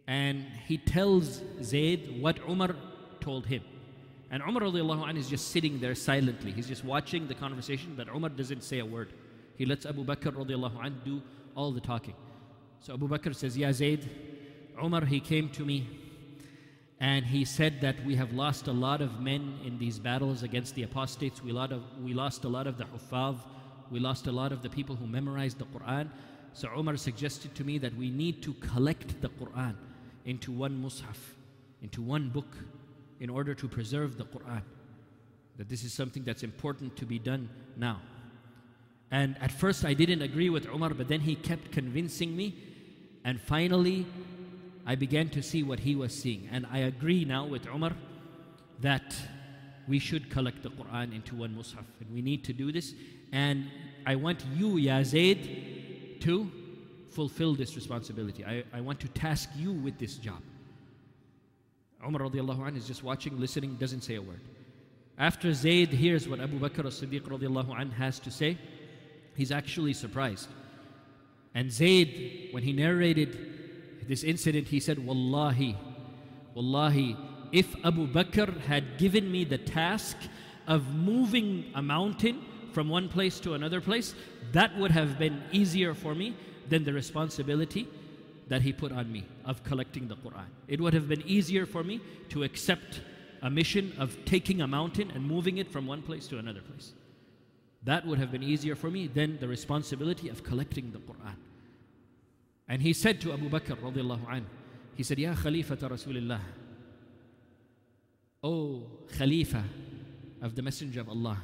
And 0.08 0.46
he 0.66 0.78
tells 0.78 1.42
Zayd 1.62 2.22
what 2.22 2.40
Umar 2.50 2.76
told 3.20 3.46
him. 3.46 3.62
And 4.32 4.42
Umar 4.42 4.64
radiallahu 4.64 5.08
anh 5.08 5.18
is 5.18 5.30
just 5.30 5.50
sitting 5.50 5.80
there 5.80 5.96
silently. 5.96 6.52
He's 6.52 6.68
just 6.68 6.86
watching 6.86 7.28
the 7.28 7.36
conversation, 7.36 7.94
but 7.96 8.08
Umar 8.08 8.30
doesn't 8.30 8.64
say 8.64 8.80
a 8.80 8.86
word. 8.86 9.14
He 9.58 9.66
lets 9.66 9.86
Abu 9.86 10.06
Bakr 10.06 10.32
radiallahu 10.34 10.84
anh 10.84 11.02
do 11.04 11.22
all 11.56 11.72
the 11.72 11.82
talking. 11.82 12.16
So 12.80 12.94
Abu 12.94 13.08
Bakr 13.08 13.36
says, 13.36 13.58
Ya 13.58 13.72
Zayd, 13.72 14.10
Umar, 14.82 15.06
he 15.06 15.20
came 15.20 15.50
to 15.50 15.66
me 15.66 15.88
and 17.00 17.26
he 17.26 17.46
said 17.46 17.82
that 17.82 18.04
we 18.06 18.16
have 18.16 18.34
lost 18.34 18.68
a 18.68 18.72
lot 18.72 19.02
of 19.02 19.20
men 19.20 19.60
in 19.64 19.78
these 19.78 20.00
battles 20.00 20.42
against 20.42 20.74
the 20.74 20.84
apostates. 20.84 21.44
We, 21.44 21.52
lot 21.52 21.72
of, 21.72 21.84
we 22.02 22.14
lost 22.14 22.44
a 22.44 22.48
lot 22.48 22.66
of 22.66 22.78
the 22.78 22.86
huffaz. 22.86 23.38
We 23.92 24.00
lost 24.00 24.26
a 24.26 24.32
lot 24.32 24.52
of 24.52 24.64
the 24.64 24.70
people 24.70 24.96
who 24.96 25.06
memorized 25.06 25.60
the 25.60 25.66
Quran. 25.66 26.10
So 26.54 26.70
Umar 26.76 26.98
suggested 26.98 27.54
to 27.56 27.64
me 27.64 27.78
that 27.78 27.96
we 27.96 28.10
need 28.10 28.42
to 28.44 28.54
collect 28.56 29.22
the 29.22 29.30
Quran 29.30 29.76
into 30.26 30.52
one 30.52 30.82
mushaf, 30.84 31.18
into 31.84 32.02
one 32.02 32.30
book 32.30 32.58
in 33.20 33.30
order 33.30 33.54
to 33.54 33.68
preserve 33.68 34.18
the 34.18 34.26
Quran. 34.26 34.64
That 35.58 35.70
this 35.70 35.84
is 35.84 35.94
something 35.94 36.24
that's 36.24 36.44
important 36.44 36.98
to 36.98 37.06
be 37.06 37.20
done 37.20 37.50
now. 37.76 38.02
And 39.12 39.36
at 39.40 39.52
first 39.52 39.86
I 39.86 39.94
didn't 39.94 40.24
agree 40.24 40.50
with 40.50 40.66
Umar, 40.66 40.90
but 40.96 41.08
then 41.08 41.22
he 41.22 41.36
kept 41.36 41.72
convincing 41.72 42.36
me. 42.36 42.56
And 43.24 43.40
finally, 43.40 44.08
I 44.88 44.96
began 44.96 45.28
to 45.30 45.44
see 45.44 45.64
what 45.64 45.82
he 45.82 45.96
was 45.96 46.14
seeing. 46.14 46.48
And 46.50 46.66
I 46.72 46.80
agree 46.80 47.26
now 47.26 47.46
with 47.46 47.68
Umar 47.68 47.92
that 48.80 49.16
we 49.86 50.00
should 50.00 50.30
collect 50.30 50.64
the 50.64 50.70
Quran 50.70 51.14
into 51.14 51.36
one 51.36 51.54
mushaf. 51.54 51.84
And 52.00 52.10
we 52.14 52.22
need 52.22 52.46
to 52.46 52.54
do 52.54 52.72
this. 52.72 52.94
And 53.34 53.66
I 54.06 54.16
want 54.16 54.46
you, 54.56 54.78
Ya 54.78 55.04
Zayd, 55.04 56.22
to 56.22 56.50
fulfill 57.10 57.54
this 57.54 57.76
responsibility. 57.76 58.46
I, 58.46 58.64
I 58.74 58.80
want 58.80 59.02
to 59.02 59.10
task 59.10 59.50
you 59.58 59.74
with 59.74 60.00
this 60.00 60.16
job. 60.16 60.42
Umar 62.06 62.22
radiallahu 62.22 62.66
anh 62.66 62.78
is 62.78 62.88
just 62.88 63.04
watching, 63.04 63.38
listening, 63.38 63.76
doesn't 63.76 64.02
say 64.02 64.16
a 64.16 64.22
word. 64.22 64.40
After 65.18 65.52
Zayd 65.52 65.90
hears 65.90 66.30
what 66.30 66.40
Abu 66.40 66.60
Bakr 66.60 66.86
as-Siddiq 66.86 67.24
radiallahu 67.24 67.78
anh 67.78 67.92
has 67.92 68.20
to 68.20 68.32
say, 68.32 68.58
he's 69.36 69.52
actually 69.52 69.94
surprised. 69.94 70.48
And 71.56 71.72
Zayd, 71.72 72.50
when 72.52 72.64
he 72.64 72.72
narrated 72.72 73.57
this 74.08 74.24
incident, 74.24 74.68
he 74.68 74.80
said, 74.80 75.06
Wallahi, 75.06 75.78
Wallahi, 76.54 77.18
if 77.52 77.76
Abu 77.86 78.08
Bakr 78.08 78.60
had 78.62 78.98
given 78.98 79.32
me 79.32 79.44
the 79.44 79.58
task 79.58 80.18
of 80.68 80.94
moving 80.94 81.72
a 81.76 81.82
mountain 81.82 82.44
from 82.74 82.90
one 82.90 83.10
place 83.10 83.40
to 83.42 83.54
another 83.54 83.82
place, 83.82 84.16
that 84.52 84.78
would 84.78 84.92
have 84.92 85.18
been 85.18 85.42
easier 85.52 85.94
for 85.94 86.14
me 86.14 86.36
than 86.70 86.84
the 86.84 86.94
responsibility 86.94 87.88
that 88.48 88.62
He 88.62 88.74
put 88.74 88.92
on 88.92 89.12
me 89.12 89.26
of 89.46 89.64
collecting 89.64 90.08
the 90.08 90.16
Quran. 90.16 90.48
It 90.68 90.80
would 90.80 90.94
have 90.94 91.08
been 91.08 91.24
easier 91.26 91.66
for 91.66 91.84
me 91.84 92.02
to 92.30 92.44
accept 92.44 93.02
a 93.42 93.50
mission 93.50 93.94
of 94.00 94.18
taking 94.26 94.62
a 94.62 94.68
mountain 94.68 95.12
and 95.12 95.24
moving 95.24 95.58
it 95.58 95.72
from 95.72 95.86
one 95.86 96.02
place 96.02 96.28
to 96.28 96.38
another 96.38 96.62
place. 96.62 96.94
That 97.84 98.06
would 98.06 98.20
have 98.20 98.32
been 98.32 98.44
easier 98.44 98.76
for 98.76 98.90
me 98.90 99.08
than 99.08 99.40
the 99.40 99.48
responsibility 99.48 100.30
of 100.30 100.44
collecting 100.44 100.92
the 100.92 101.00
Quran. 101.00 101.36
And 102.69 102.81
he 102.83 102.93
said 102.93 103.21
to 103.23 103.33
Abu 103.33 103.49
Bakr 103.51 103.77
radiallahu 103.77 104.29
anh, 104.31 104.47
he 104.95 105.03
said, 105.03 105.19
Ya 105.19 105.35
Khalifata 105.35 105.91
Rasulullah, 105.91 106.41
O 108.43 108.83
Khalifa 109.17 109.65
of 110.41 110.55
the 110.55 110.63
Messenger 110.63 111.01
of 111.01 111.09
Allah. 111.09 111.39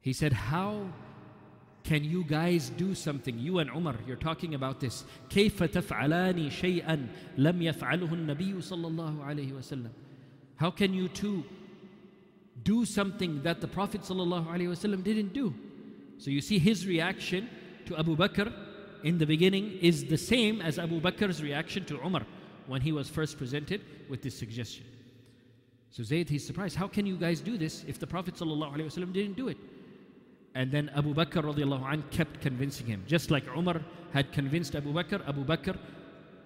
He 0.00 0.12
said, 0.12 0.32
How 0.32 0.86
can 1.84 2.04
you 2.04 2.24
guys 2.24 2.70
do 2.70 2.94
something? 2.94 3.38
You 3.38 3.58
and 3.58 3.70
Umar, 3.70 3.96
you're 4.06 4.16
talking 4.16 4.54
about 4.54 4.80
this. 4.80 5.04
كيف 5.28 5.62
تفعلان 5.62 6.50
شيئا 6.50 7.08
لم 7.38 7.62
يفعله 7.62 8.12
النبي 8.12 8.60
صلى 8.60 8.86
الله 8.86 9.24
عليه 9.24 9.52
وسلم? 9.52 9.90
How 10.56 10.70
can 10.70 10.94
you 10.94 11.08
two 11.08 11.44
do 12.62 12.84
something 12.84 13.42
that 13.42 13.60
the 13.60 13.68
Prophet 13.68 14.02
صلى 14.02 14.22
الله 14.22 14.46
عليه 14.46 14.68
وسلم 14.68 15.02
didn't 15.02 15.32
do? 15.32 15.54
So 16.18 16.30
you 16.30 16.40
see 16.40 16.58
his 16.58 16.86
reaction 16.86 17.48
to 17.86 17.96
Abu 17.98 18.16
Bakr 18.16 18.52
in 19.05 19.19
the 19.19 19.25
beginning 19.25 19.77
is 19.81 20.05
the 20.05 20.17
same 20.17 20.61
as 20.61 20.79
Abu 20.79 20.99
Bakr's 20.99 21.41
reaction 21.41 21.85
to 21.85 21.95
Umar 22.03 22.23
when 22.65 22.81
he 22.81 22.91
was 22.91 23.07
first 23.07 23.37
presented 23.37 23.81
with 24.09 24.23
this 24.23 24.35
suggestion. 24.35 24.83
So 25.91 26.01
Zayd, 26.01 26.27
he's 26.27 26.45
surprised. 26.45 26.75
How 26.75 26.87
can 26.87 27.05
you 27.05 27.15
guys 27.15 27.39
do 27.39 27.55
this 27.55 27.85
if 27.87 27.99
the 27.99 28.07
Prophet 28.07 28.33
ﷺ 28.33 29.13
didn't 29.13 29.37
do 29.37 29.47
it? 29.47 29.57
And 30.55 30.71
then 30.71 30.89
Abu 30.95 31.13
Bakr 31.13 31.43
kept 32.09 32.41
convincing 32.41 32.87
him. 32.87 33.03
Just 33.07 33.29
like 33.29 33.45
Umar 33.55 33.79
had 34.11 34.31
convinced 34.31 34.75
Abu 34.75 34.91
Bakr, 34.91 35.21
Abu 35.29 35.45
Bakr 35.45 35.77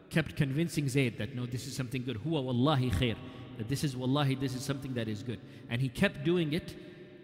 kept 0.10 0.36
convincing 0.36 0.90
Zayd 0.90 1.18
that 1.18 1.34
no, 1.34 1.46
this 1.46 1.66
is 1.66 1.74
something 1.74 2.04
good. 2.04 2.18
Huwa 2.18 2.44
wallahi 2.44 2.92
khair. 2.92 3.16
That 3.58 3.70
this 3.70 3.86
is 3.86 3.96
wallahi, 3.96 4.36
this 4.36 4.54
is 4.54 4.66
something 4.66 4.94
that 4.96 5.08
is 5.08 5.24
good. 5.24 5.40
And 5.70 5.82
he 5.82 5.88
kept 5.88 6.26
doing 6.26 6.52
it. 6.52 6.76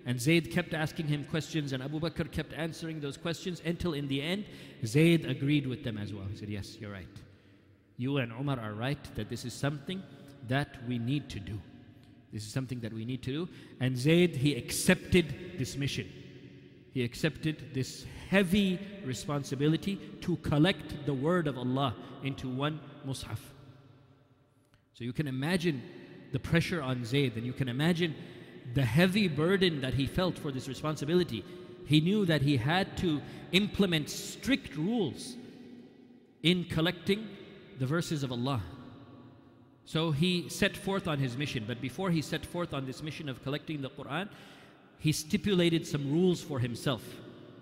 And 0.06 0.22
Zayd 0.22 0.52
kept 0.52 0.74
asking 0.74 1.08
him 1.08 1.26
questions, 1.26 1.74
and 1.74 1.82
Abu 1.82 2.00
Bakr 2.00 2.32
kept 2.32 2.54
answering 2.54 3.00
those 3.00 3.18
questions 3.18 3.62
until 3.66 3.94
in 3.94 4.08
the 4.08 4.22
end, 4.22 4.46
Zayd 4.86 5.26
agreed 5.26 5.66
with 5.66 5.84
them 5.84 5.98
as 5.98 6.14
well. 6.14 6.26
He 6.30 6.38
said, 6.38 6.50
Yes, 6.50 6.78
you're 6.80 6.92
right. 6.92 7.08
You 7.98 8.18
and 8.18 8.32
Umar 8.32 8.60
are 8.60 8.74
right 8.74 9.04
that 9.16 9.30
this 9.30 9.46
is 9.46 9.54
something 9.54 10.04
that 10.48 10.78
we 10.88 11.00
need 11.00 11.30
to 11.30 11.40
do. 11.40 11.60
This 12.32 12.46
is 12.46 12.52
something 12.52 12.80
that 12.82 12.94
we 12.94 13.06
need 13.06 13.24
to 13.24 13.32
do. 13.32 13.50
And 13.80 13.98
Zayd, 13.98 14.36
he 14.36 14.56
accepted 14.56 15.58
this 15.58 15.76
mission 15.78 16.08
he 16.96 17.04
accepted 17.04 17.74
this 17.74 18.06
heavy 18.30 18.80
responsibility 19.04 20.00
to 20.22 20.38
collect 20.38 21.06
the 21.06 21.14
word 21.14 21.46
of 21.46 21.58
Allah 21.58 21.94
into 22.24 22.48
one 22.48 22.80
mushaf. 23.06 23.38
So 24.94 25.04
you 25.04 25.12
can 25.12 25.28
imagine 25.28 25.84
the 26.32 26.40
pressure 26.40 26.82
on 26.82 27.04
Zayd, 27.04 27.36
and 27.36 27.46
you 27.46 27.52
can 27.52 27.68
imagine 27.68 28.16
the 28.74 28.84
heavy 28.84 29.28
burden 29.28 29.82
that 29.82 29.94
he 29.94 30.06
felt 30.06 30.38
for 30.38 30.52
this 30.52 30.68
responsibility. 30.68 31.46
He 31.86 32.02
knew 32.02 32.26
that 32.26 32.42
he 32.42 32.58
had 32.58 32.98
to 32.98 33.22
implement 33.52 34.10
strict 34.10 34.76
rules 34.76 35.36
in 36.44 36.66
collecting 36.66 37.28
the 37.80 37.86
verses 37.86 38.24
of 38.24 38.32
Allah. 38.32 38.62
So 39.86 40.12
he 40.12 40.50
set 40.50 40.76
forth 40.76 41.08
on 41.08 41.20
his 41.20 41.38
mission, 41.38 41.64
but 41.68 41.80
before 41.80 42.10
he 42.10 42.22
set 42.22 42.46
forth 42.46 42.74
on 42.74 42.86
this 42.86 43.04
mission 43.04 43.30
of 43.30 43.44
collecting 43.44 43.82
the 43.82 43.90
Quran, 43.90 44.30
he 44.98 45.12
stipulated 45.12 45.86
some 45.86 46.12
rules 46.12 46.42
for 46.42 46.60
himself. 46.60 47.04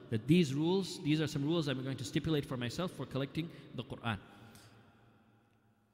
That 0.10 0.28
these 0.28 0.54
rules, 0.54 1.04
these 1.04 1.20
are 1.20 1.28
some 1.28 1.44
rules 1.44 1.68
I'm 1.68 1.84
going 1.84 1.98
to 1.98 2.06
stipulate 2.06 2.46
for 2.46 2.56
myself 2.56 2.92
for 2.92 3.06
collecting 3.06 3.50
the 3.76 3.84
Quran. 3.84 4.18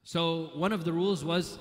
So 0.04 0.52
one 0.54 0.72
of 0.72 0.86
the 0.86 0.94
rules 0.94 1.24
was 1.24 1.58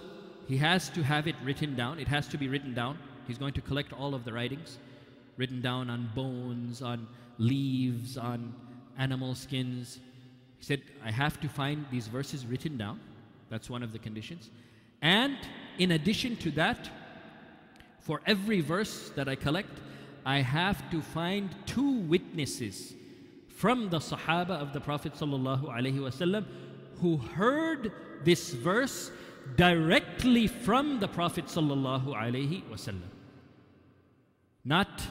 he 0.49 0.57
has 0.59 0.89
to 0.91 1.03
have 1.03 1.27
it 1.27 1.37
written 1.45 1.75
down. 1.75 1.99
It 1.99 2.09
has 2.09 2.29
to 2.29 2.39
be 2.39 2.49
written 2.49 2.75
down. 2.75 2.99
He's 3.29 3.39
going 3.39 3.53
to 3.53 3.61
collect 3.61 3.93
all 3.93 4.15
of 4.15 4.25
the 4.25 4.33
writings, 4.33 4.79
written 5.37 5.61
down 5.61 5.91
on 5.91 6.11
bones, 6.15 6.83
on 6.83 7.07
leaves, 7.39 8.17
on 8.17 8.53
animal 8.99 9.35
skins. 9.37 10.01
He 10.59 10.65
said, 10.65 10.83
I 11.05 11.13
have 11.13 11.39
to 11.41 11.49
find 11.49 11.87
these 11.91 12.09
verses 12.09 12.45
written 12.47 12.77
down. 12.77 12.99
That's 13.51 13.71
one 13.71 13.85
of 13.85 13.93
the 13.93 13.99
conditions. 13.99 14.51
And 15.03 15.37
in 15.79 15.93
addition 15.93 16.37
to 16.37 16.51
that, 16.53 16.91
for 18.01 18.21
every 18.27 18.61
verse 18.61 19.11
that 19.11 19.29
I 19.29 19.37
collect, 19.37 19.79
I 20.25 20.39
have 20.39 20.91
to 20.91 21.01
find 21.01 21.55
two 21.67 22.01
witnesses 22.01 22.95
from 23.49 23.91
the 23.91 23.99
Sahaba 23.99 24.51
of 24.51 24.73
the 24.73 24.81
Prophet 24.81 25.15
ﷺ 25.15 26.45
who 27.01 27.17
heard 27.17 27.93
this 28.25 28.51
verse 28.55 29.11
directly 29.57 30.47
from 30.47 31.01
the 31.01 31.09
Prophet 31.09 31.47
ﷺ 31.47 32.95
Not 34.66 35.02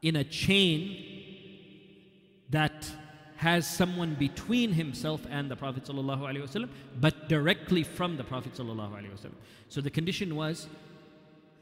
in 0.00 0.16
a 0.16 0.24
chain 0.24 0.96
that 2.50 2.90
has 3.36 3.66
someone 3.66 4.14
between 4.14 4.72
himself 4.72 5.26
and 5.28 5.50
the 5.50 5.56
Prophet 5.56 5.84
ﷺ, 5.84 6.68
but 7.00 7.28
directly 7.28 7.82
from 7.82 8.16
the 8.16 8.24
Prophet 8.24 8.52
ﷺ. 8.54 9.30
So 9.68 9.80
the 9.80 9.90
condition 9.90 10.36
was 10.36 10.68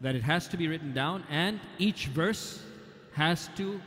that 0.01 0.15
it 0.15 0.23
has 0.23 0.47
to 0.49 0.57
be 0.57 0.69
written 0.69 0.93
down 0.93 1.25
and 1.31 1.59
each 1.79 2.07
verse 2.07 2.63
has 3.13 3.49
to 3.57 3.81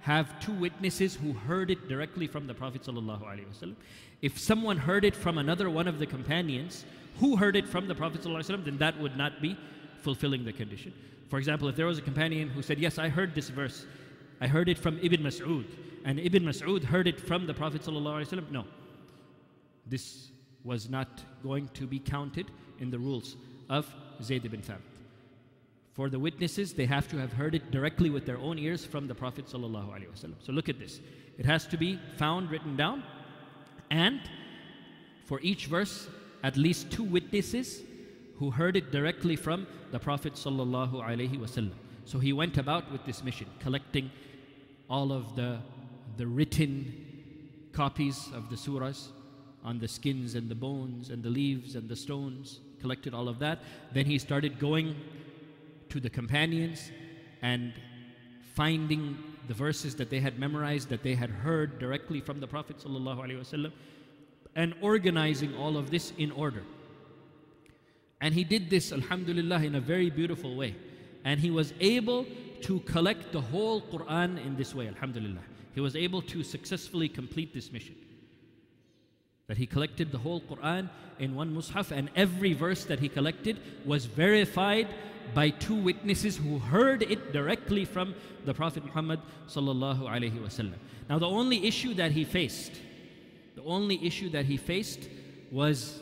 have 0.00 0.38
two 0.40 0.52
witnesses 0.52 1.14
who 1.16 1.32
heard 1.32 1.70
it 1.70 1.88
directly 1.88 2.26
from 2.26 2.46
the 2.46 2.54
Prophet 2.54 2.82
ﷺ. 2.82 3.74
If 4.22 4.38
someone 4.38 4.76
heard 4.76 5.04
it 5.04 5.16
from 5.16 5.38
another 5.38 5.68
one 5.70 5.88
of 5.88 5.98
the 5.98 6.06
companions 6.06 6.84
who 7.18 7.36
heard 7.36 7.56
it 7.56 7.68
from 7.68 7.88
the 7.88 7.94
Prophet 7.94 8.22
ﷺ, 8.22 8.64
then 8.64 8.78
that 8.78 8.98
would 9.00 9.16
not 9.16 9.42
be 9.42 9.58
fulfilling 10.02 10.44
the 10.44 10.52
condition. 10.52 10.92
For 11.29 11.39
example, 11.39 11.67
if 11.67 11.75
there 11.75 11.87
was 11.87 11.97
a 11.97 12.01
companion 12.01 12.49
who 12.49 12.61
said, 12.61 12.79
Yes, 12.79 12.97
I 12.97 13.09
heard 13.09 13.33
this 13.33 13.49
verse, 13.49 13.85
I 14.41 14.47
heard 14.47 14.69
it 14.69 14.77
from 14.77 14.99
Ibn 15.01 15.21
Mas'ud, 15.21 15.65
and 16.03 16.19
Ibn 16.19 16.43
Mas'ud 16.43 16.83
heard 16.83 17.07
it 17.07 17.19
from 17.19 17.47
the 17.47 17.53
Prophet 17.53 17.81
ﷺ. 17.81 18.51
No. 18.51 18.65
This 19.87 20.29
was 20.63 20.89
not 20.89 21.23
going 21.43 21.69
to 21.69 21.87
be 21.87 21.99
counted 21.99 22.47
in 22.79 22.89
the 22.89 22.99
rules 22.99 23.37
of 23.69 23.87
Zayd 24.21 24.45
ibn 24.45 24.61
Thabit. 24.61 24.81
For 25.93 26.09
the 26.09 26.19
witnesses, 26.19 26.73
they 26.73 26.85
have 26.85 27.07
to 27.09 27.17
have 27.17 27.31
heard 27.31 27.55
it 27.55 27.71
directly 27.71 28.09
with 28.09 28.25
their 28.25 28.37
own 28.37 28.59
ears 28.59 28.83
from 28.83 29.07
the 29.07 29.15
Prophet 29.15 29.45
ﷺ. 29.45 30.33
So 30.39 30.51
look 30.51 30.67
at 30.67 30.79
this. 30.79 30.99
It 31.37 31.45
has 31.45 31.65
to 31.67 31.77
be 31.77 31.99
found 32.17 32.51
written 32.51 32.75
down, 32.75 33.03
and 33.89 34.19
for 35.25 35.39
each 35.41 35.67
verse, 35.67 36.07
at 36.43 36.57
least 36.57 36.91
two 36.91 37.03
witnesses 37.03 37.81
who 38.37 38.51
heard 38.51 38.75
it 38.75 38.91
directly 38.91 39.35
from 39.35 39.67
the 39.91 39.99
Prophet 39.99 40.33
ﷺ. 40.33 41.71
So 42.05 42.19
he 42.19 42.33
went 42.33 42.57
about 42.57 42.91
with 42.91 43.05
this 43.05 43.23
mission, 43.23 43.47
collecting 43.59 44.11
all 44.89 45.11
of 45.11 45.35
the 45.35 45.59
the 46.17 46.27
written 46.27 46.93
copies 47.73 48.29
of 48.33 48.49
the 48.49 48.55
surahs 48.55 49.09
on 49.63 49.79
the 49.79 49.87
skins 49.87 50.35
and 50.35 50.47
the 50.47 50.55
bones 50.55 51.09
and 51.09 51.23
the 51.23 51.29
leaves 51.29 51.75
and 51.75 51.89
the 51.89 51.95
stones, 51.95 52.59
collected 52.79 53.13
all 53.13 53.27
of 53.27 53.39
that. 53.39 53.59
Then 53.93 54.05
he 54.05 54.17
started 54.19 54.59
going 54.59 54.95
to 55.89 55.99
the 55.99 56.09
companions 56.09 56.91
and 57.41 57.73
finding 58.53 59.17
the 59.47 59.53
verses 59.53 59.95
that 59.95 60.09
they 60.09 60.19
had 60.19 60.39
memorized, 60.39 60.89
that 60.89 61.03
they 61.03 61.15
had 61.15 61.29
heard 61.29 61.79
directly 61.79 62.21
from 62.21 62.39
the 62.39 62.47
Prophet 62.47 62.77
ﷺ, 62.77 63.71
and 64.55 64.73
organizing 64.81 65.55
all 65.55 65.77
of 65.77 65.89
this 65.89 66.13
in 66.17 66.31
order. 66.31 66.63
And 68.25 68.33
he 68.33 68.43
did 68.43 68.69
this, 68.69 68.91
alhamdulillah, 68.91 69.61
in 69.69 69.75
a 69.75 69.83
very 69.93 70.09
beautiful 70.09 70.55
way. 70.55 70.75
And 71.23 71.39
he 71.39 71.51
was 71.51 71.73
able 71.79 72.25
to 72.67 72.79
collect 72.81 73.31
the 73.31 73.41
whole 73.41 73.81
Quran 73.81 74.43
in 74.45 74.55
this 74.55 74.73
way, 74.73 74.87
alhamdulillah 74.87 75.45
he 75.75 75.81
was 75.81 75.95
able 75.95 76.21
to 76.21 76.41
successfully 76.41 77.09
complete 77.09 77.53
this 77.53 77.71
mission. 77.71 77.95
That 79.47 79.57
he 79.57 79.67
collected 79.67 80.11
the 80.11 80.17
whole 80.17 80.39
Quran 80.39 80.89
in 81.19 81.35
one 81.35 81.53
mushaf, 81.53 81.91
and 81.91 82.09
every 82.15 82.53
verse 82.53 82.85
that 82.85 82.99
he 82.99 83.09
collected 83.09 83.59
was 83.83 84.05
verified 84.05 84.87
by 85.33 85.49
two 85.49 85.75
witnesses 85.75 86.37
who 86.37 86.59
heard 86.59 87.03
it 87.03 87.33
directly 87.33 87.83
from 87.83 88.15
the 88.45 88.53
Prophet 88.53 88.85
Muhammad 88.85 89.19
Now 89.53 91.19
the 91.19 91.27
only 91.27 91.67
issue 91.67 91.93
that 91.95 92.11
he 92.13 92.23
faced, 92.23 92.71
the 93.55 93.63
only 93.63 94.03
issue 94.05 94.29
that 94.29 94.45
he 94.45 94.55
faced 94.55 95.09
was 95.51 95.99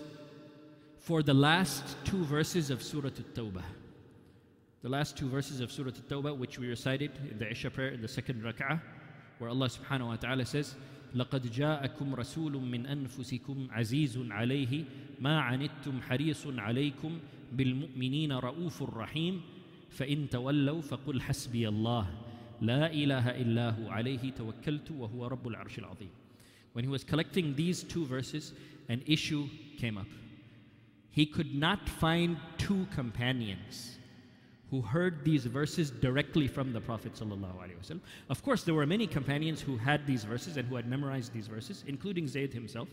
for 1.03 1.23
the 1.23 1.35
last 1.35 1.97
two 2.05 2.25
verses 2.25 2.71
of 2.71 2.83
Surah 2.83 3.09
At-Tawbah. 3.09 3.65
The 4.83 4.89
last 4.89 5.17
two 5.17 5.29
verses 5.29 5.61
of 5.61 5.73
Surah 5.73 5.89
At-Tawbah 5.89 6.37
which 6.37 6.59
we 6.59 6.69
recited 6.69 7.13
in 7.31 7.39
the 7.39 7.51
Isha 7.51 7.71
prayer 7.71 7.89
in 7.91 8.03
the 8.03 8.09
second 8.09 8.43
rak'ah 8.43 8.81
where 9.39 9.51
Allah 9.51 9.69
subhanahu 9.69 10.09
wa 10.09 10.17
ta'ala 10.17 10.45
says, 10.45 10.75
لقد 11.15 11.51
جاءكم 11.53 12.15
رسول 12.15 12.53
من 12.53 12.87
أنفسكم 12.87 13.69
عزيز 13.71 14.19
عليه 14.31 14.85
ما 15.21 15.41
عنتم 15.41 16.03
حريص 16.03 16.47
عليكم 16.47 17.19
بالمؤمنين 17.53 18.33
رؤوف 18.33 18.83
رحيم 18.83 19.41
فإن 19.91 20.29
تولوا 20.29 20.81
فقل 20.81 21.21
حسبي 21.21 21.69
الله 21.69 22.07
لا 22.61 22.93
إله 22.93 23.31
إلا 23.31 23.71
هو 23.71 23.91
عليه 23.91 24.31
توكلت 24.31 24.91
وهو 24.91 25.27
رب 25.27 25.49
العرش 25.49 25.79
العظيم 25.79 26.11
When 26.75 26.85
he 26.85 26.91
was 26.91 27.03
collecting 27.03 27.55
these 27.57 27.83
two 27.83 28.05
verses, 28.05 28.53
an 28.89 29.03
issue 29.07 29.49
came 29.79 29.97
up. 29.97 30.07
He 31.13 31.27
could 31.27 31.55
not 31.55 31.89
find 31.89 32.37
two 32.59 32.87
companions 32.95 33.99
who 34.71 34.83
heard 34.83 35.25
these 35.25 35.47
verses 35.47 35.91
directly 35.91 36.47
from 36.47 36.73
the 36.73 36.81
Prophet. 36.81 37.15
ﷺ. 37.15 38.01
Of 38.29 38.43
course, 38.43 38.65
there 38.65 38.75
were 38.75 38.87
many 38.87 39.07
companions 39.07 39.61
who 39.61 39.77
had 39.79 40.07
these 40.07 40.25
verses 40.25 40.57
and 40.57 40.69
who 40.69 40.77
had 40.77 40.87
memorized 40.87 41.33
these 41.33 41.47
verses, 41.47 41.85
including 41.87 42.29
Zayd 42.29 42.53
himself. 42.53 42.89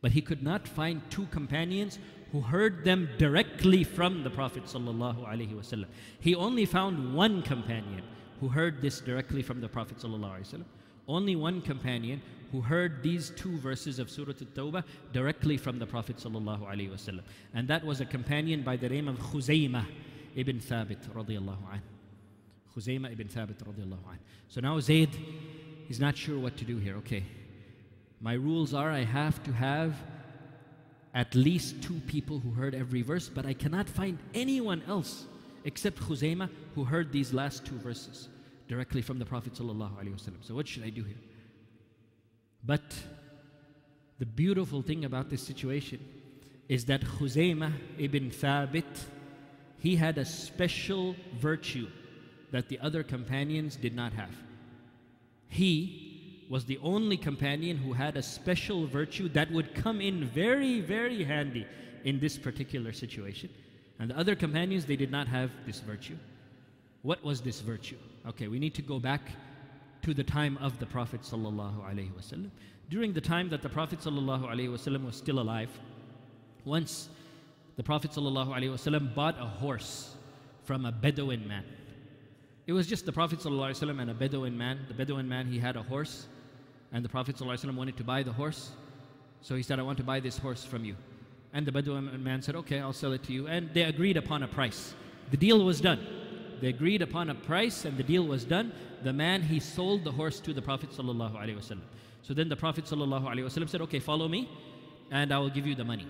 But 0.00 0.12
he 0.12 0.20
could 0.20 0.42
not 0.42 0.66
find 0.66 1.02
two 1.10 1.26
companions 1.26 1.98
who 2.32 2.40
heard 2.40 2.84
them 2.84 3.08
directly 3.18 3.84
from 3.84 4.24
the 4.24 4.30
Prophet. 4.30 4.64
ﷺ. 4.64 5.84
He 6.20 6.34
only 6.34 6.64
found 6.64 7.14
one 7.14 7.42
companion 7.42 8.02
who 8.40 8.48
heard 8.48 8.82
this 8.82 9.00
directly 9.00 9.42
from 9.42 9.60
the 9.60 9.68
Prophet. 9.68 9.98
ﷺ. 9.98 10.64
only 11.07 11.35
one 11.35 11.61
companion 11.61 12.21
who 12.51 12.61
heard 12.61 13.03
these 13.03 13.31
two 13.31 13.57
verses 13.57 13.99
of 13.99 14.09
Surah 14.09 14.31
At-Tawbah 14.31 14.83
directly 15.11 15.57
from 15.57 15.77
the 15.77 15.85
Prophet 15.85 16.17
ﷺ. 16.17 17.19
And 17.53 17.67
that 17.67 17.85
was 17.85 18.01
a 18.01 18.05
companion 18.05 18.63
by 18.63 18.77
the 18.77 18.89
name 18.89 19.07
of 19.07 19.17
Khuzaymah 19.17 19.85
ibn 20.35 20.59
Thabit 20.59 21.07
radiallahu. 21.13 21.79
Khuzaymah 22.75 23.11
ibn 23.11 23.27
Thabit 23.27 23.57
radiallahu. 23.57 24.17
So 24.47 24.61
now 24.61 24.79
Zayd 24.79 25.09
is 25.89 25.99
not 25.99 26.17
sure 26.17 26.39
what 26.39 26.57
to 26.57 26.65
do 26.65 26.77
here. 26.77 26.95
Okay, 26.97 27.23
my 28.21 28.33
rules 28.33 28.73
are 28.73 28.91
I 28.91 29.03
have 29.03 29.43
to 29.43 29.51
have 29.51 29.95
at 31.13 31.33
least 31.35 31.81
two 31.81 32.01
people 32.07 32.39
who 32.39 32.51
heard 32.51 32.75
every 32.75 33.01
verse, 33.01 33.29
but 33.29 33.45
I 33.45 33.53
cannot 33.53 33.87
find 33.87 34.17
anyone 34.33 34.81
else 34.87 35.25
except 35.63 35.99
Khuzaymah 35.99 36.49
who 36.73 36.83
heard 36.83 37.11
these 37.11 37.33
last 37.33 37.65
two 37.65 37.77
verses 37.79 38.29
directly 38.67 39.01
from 39.01 39.19
the 39.19 39.25
Prophet 39.25 39.53
ﷺ. 39.53 40.31
So 40.41 40.55
what 40.55 40.67
should 40.67 40.83
I 40.83 40.89
do 40.89 41.03
here? 41.03 41.17
But 42.63 42.95
the 44.17 44.25
beautiful 44.25 44.81
thing 44.81 45.05
about 45.05 45.29
this 45.29 45.41
situation 45.41 45.99
is 46.67 46.85
that 46.85 47.01
Khuzaymah 47.01 47.73
ibn 47.99 48.31
Thabit 48.31 48.85
he 49.85 49.95
had 49.95 50.17
a 50.17 50.25
special 50.25 51.15
virtue 51.39 51.87
that 52.51 52.69
the 52.69 52.79
other 52.79 53.03
companions 53.03 53.75
did 53.75 53.95
not 53.95 54.13
have. 54.13 54.31
He 55.47 56.45
was 56.49 56.65
the 56.65 56.79
only 56.81 57.17
companion 57.17 57.77
who 57.77 57.93
had 57.93 58.17
a 58.17 58.23
special 58.23 58.87
virtue 58.87 59.29
that 59.29 59.51
would 59.51 59.75
come 59.75 60.01
in 60.01 60.25
very, 60.25 60.81
very 60.81 61.23
handy 61.23 61.67
in 62.03 62.19
this 62.19 62.35
particular 62.35 62.93
situation. 62.93 63.49
And 63.99 64.09
the 64.09 64.17
other 64.17 64.35
companions, 64.35 64.85
they 64.85 64.95
did 64.95 65.11
not 65.11 65.27
have 65.27 65.51
this 65.67 65.81
virtue. 65.81 66.17
What 67.03 67.23
was 67.23 67.41
this 67.41 67.61
virtue? 67.61 67.97
Okay, 68.28 68.48
we 68.48 68.58
need 68.58 68.74
to 68.74 68.82
go 68.82 68.98
back 68.98 69.22
to 70.02 70.14
the 70.14 70.24
time 70.24 70.58
of 70.58 70.78
the 70.78 70.86
Prophet 70.86 71.22
ﷺ. 71.22 72.50
During 72.88 73.12
the 73.12 73.20
time 73.20 73.48
that 73.50 73.62
the 73.62 73.68
Prophet 73.68 74.00
ﷺ 74.00 75.04
was 75.04 75.16
still 75.16 75.40
alive, 75.40 75.70
Once 76.64 77.08
the 77.76 77.82
Prophet 77.82 78.10
ﷺ 78.10 79.14
bought 79.14 79.40
a 79.40 79.46
horse 79.46 80.14
from 80.64 80.84
a 80.84 80.92
Bedouin 80.92 81.46
man. 81.48 81.64
It 82.66 82.72
was 82.72 82.86
just 82.86 83.06
the 83.06 83.12
Prophet 83.12 83.38
ﷺ 83.38 84.00
and 84.00 84.10
a 84.10 84.14
Bedouin 84.14 84.56
man. 84.56 84.80
The 84.86 84.94
Bedouin 84.94 85.28
man, 85.28 85.46
he 85.46 85.58
had 85.58 85.76
a 85.76 85.82
horse, 85.82 86.26
and 86.92 87.04
the 87.04 87.08
Prophet 87.08 87.36
ﷺ 87.36 87.74
wanted 87.74 87.96
to 87.96 88.04
buy 88.04 88.22
the 88.22 88.32
horse. 88.32 88.70
So 89.40 89.54
he 89.54 89.62
said, 89.62 89.78
I 89.78 89.82
want 89.82 89.98
to 89.98 90.04
buy 90.04 90.20
this 90.20 90.36
horse 90.36 90.64
from 90.64 90.84
you. 90.84 90.94
And 91.52 91.66
the 91.66 91.72
Bedouin 91.72 92.22
man 92.22 92.42
said, 92.42 92.54
Okay, 92.56 92.78
I'll 92.78 92.92
sell 92.92 93.12
it 93.12 93.22
to 93.24 93.32
you. 93.32 93.46
And 93.46 93.72
they 93.72 93.82
agreed 93.82 94.16
upon 94.16 94.42
a 94.42 94.48
price. 94.48 94.94
The 95.30 95.36
deal 95.36 95.64
was 95.64 95.80
done. 95.80 96.06
They 96.60 96.68
agreed 96.68 97.02
upon 97.02 97.30
a 97.30 97.34
price 97.34 97.84
and 97.84 97.96
the 97.96 98.02
deal 98.02 98.24
was 98.24 98.44
done. 98.44 98.72
The 99.02 99.12
man, 99.12 99.42
he 99.42 99.60
sold 99.60 100.04
the 100.04 100.12
horse 100.12 100.40
to 100.40 100.52
the 100.52 100.62
Prophet 100.62 100.90
ﷺ. 100.90 101.78
So 102.22 102.34
then 102.34 102.48
the 102.48 102.56
Prophet 102.56 102.84
ﷺ 102.84 103.68
said, 103.68 103.80
Okay, 103.82 103.98
follow 103.98 104.28
me 104.28 104.48
and 105.10 105.32
I 105.32 105.38
will 105.38 105.50
give 105.50 105.66
you 105.66 105.74
the 105.74 105.84
money. 105.84 106.06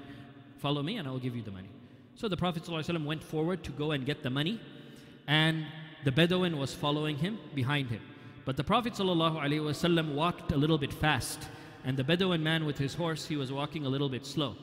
Follow 0.59 0.83
me 0.83 0.97
and 0.97 1.07
I 1.07 1.11
will 1.11 1.21
give 1.21 1.37
you 1.37 1.43
the 1.43 1.51
money. 1.53 1.69
So 2.17 2.29
the 2.29 2.37
Prophet 2.37 2.65
ﷺ 2.65 3.05
went 3.05 3.23
forward 3.23 3.63
to 3.65 3.71
go 3.73 3.93
and 3.93 4.05
get 4.05 4.23
the 4.23 4.31
money 4.31 4.61
and 5.27 5.65
the 6.05 6.13
Bedouin 6.13 6.59
was 6.59 6.75
following 6.75 7.17
him 7.17 7.39
behind 7.55 7.89
him. 7.89 8.03
But 8.45 8.57
the 8.57 8.65
Prophet 8.65 8.95
ﷺ 8.95 10.15
walked 10.15 10.53
a 10.53 10.57
little 10.57 10.79
bit 10.79 10.93
fast 10.93 11.49
and 11.85 11.97
the 11.97 12.05
Bedouin 12.05 12.43
man 12.43 12.67
with 12.67 12.77
his 12.77 12.95
horse, 12.95 13.27
he 13.27 13.37
was 13.37 13.53
walking 13.53 13.87
a 13.87 13.89
little 13.89 14.09
bit 14.09 14.27
slow. 14.27 14.57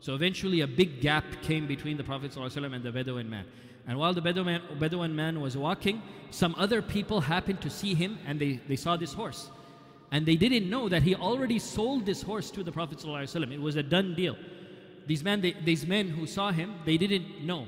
So 0.00 0.14
eventually 0.14 0.62
a 0.62 0.66
big 0.66 1.00
gap 1.00 1.24
came 1.42 1.66
between 1.66 1.96
the 1.96 2.04
Prophet 2.04 2.32
ﷺ 2.32 2.74
and 2.74 2.82
the 2.82 2.90
Bedouin 2.90 3.30
man. 3.30 3.44
And 3.87 3.97
while 3.97 4.13
the 4.13 4.21
Bedouin, 4.21 4.61
Bedouin 4.79 5.15
man 5.15 5.39
was 5.39 5.55
walking, 5.55 6.01
some 6.29 6.53
other 6.57 6.81
people 6.81 7.21
happened 7.21 7.61
to 7.61 7.69
see 7.69 7.93
him 7.93 8.19
and 8.27 8.39
they, 8.39 8.59
they 8.67 8.75
saw 8.75 8.97
this 8.97 9.13
horse. 9.13 9.49
And 10.11 10.25
they 10.25 10.35
didn't 10.35 10.69
know 10.69 10.89
that 10.89 11.03
he 11.03 11.15
already 11.15 11.57
sold 11.57 12.05
this 12.05 12.21
horse 12.21 12.51
to 12.51 12.63
the 12.63 12.71
Prophet 12.71 12.99
ﷺ. 12.99 13.51
It 13.51 13.61
was 13.61 13.77
a 13.77 13.83
done 13.83 14.13
deal. 14.13 14.37
These 15.05 15.23
men, 15.23 15.39
they, 15.39 15.53
these 15.53 15.85
men 15.85 16.09
who 16.09 16.27
saw 16.27 16.51
him, 16.51 16.75
they 16.85 16.97
didn't 16.97 17.45
know 17.45 17.65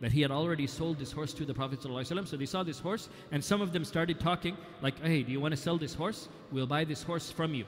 that 0.00 0.12
he 0.12 0.20
had 0.20 0.30
already 0.30 0.66
sold 0.66 0.98
this 0.98 1.10
horse 1.10 1.32
to 1.34 1.46
the 1.46 1.54
Prophet 1.54 1.80
ﷺ. 1.80 2.28
So 2.28 2.36
they 2.36 2.46
saw 2.46 2.62
this 2.62 2.78
horse, 2.78 3.08
and 3.32 3.42
some 3.42 3.62
of 3.62 3.72
them 3.72 3.84
started 3.84 4.20
talking, 4.20 4.56
like, 4.82 5.00
hey, 5.02 5.22
do 5.22 5.32
you 5.32 5.40
want 5.40 5.52
to 5.52 5.56
sell 5.56 5.78
this 5.78 5.94
horse? 5.94 6.28
We'll 6.52 6.66
buy 6.66 6.84
this 6.84 7.02
horse 7.02 7.30
from 7.30 7.54
you. 7.54 7.64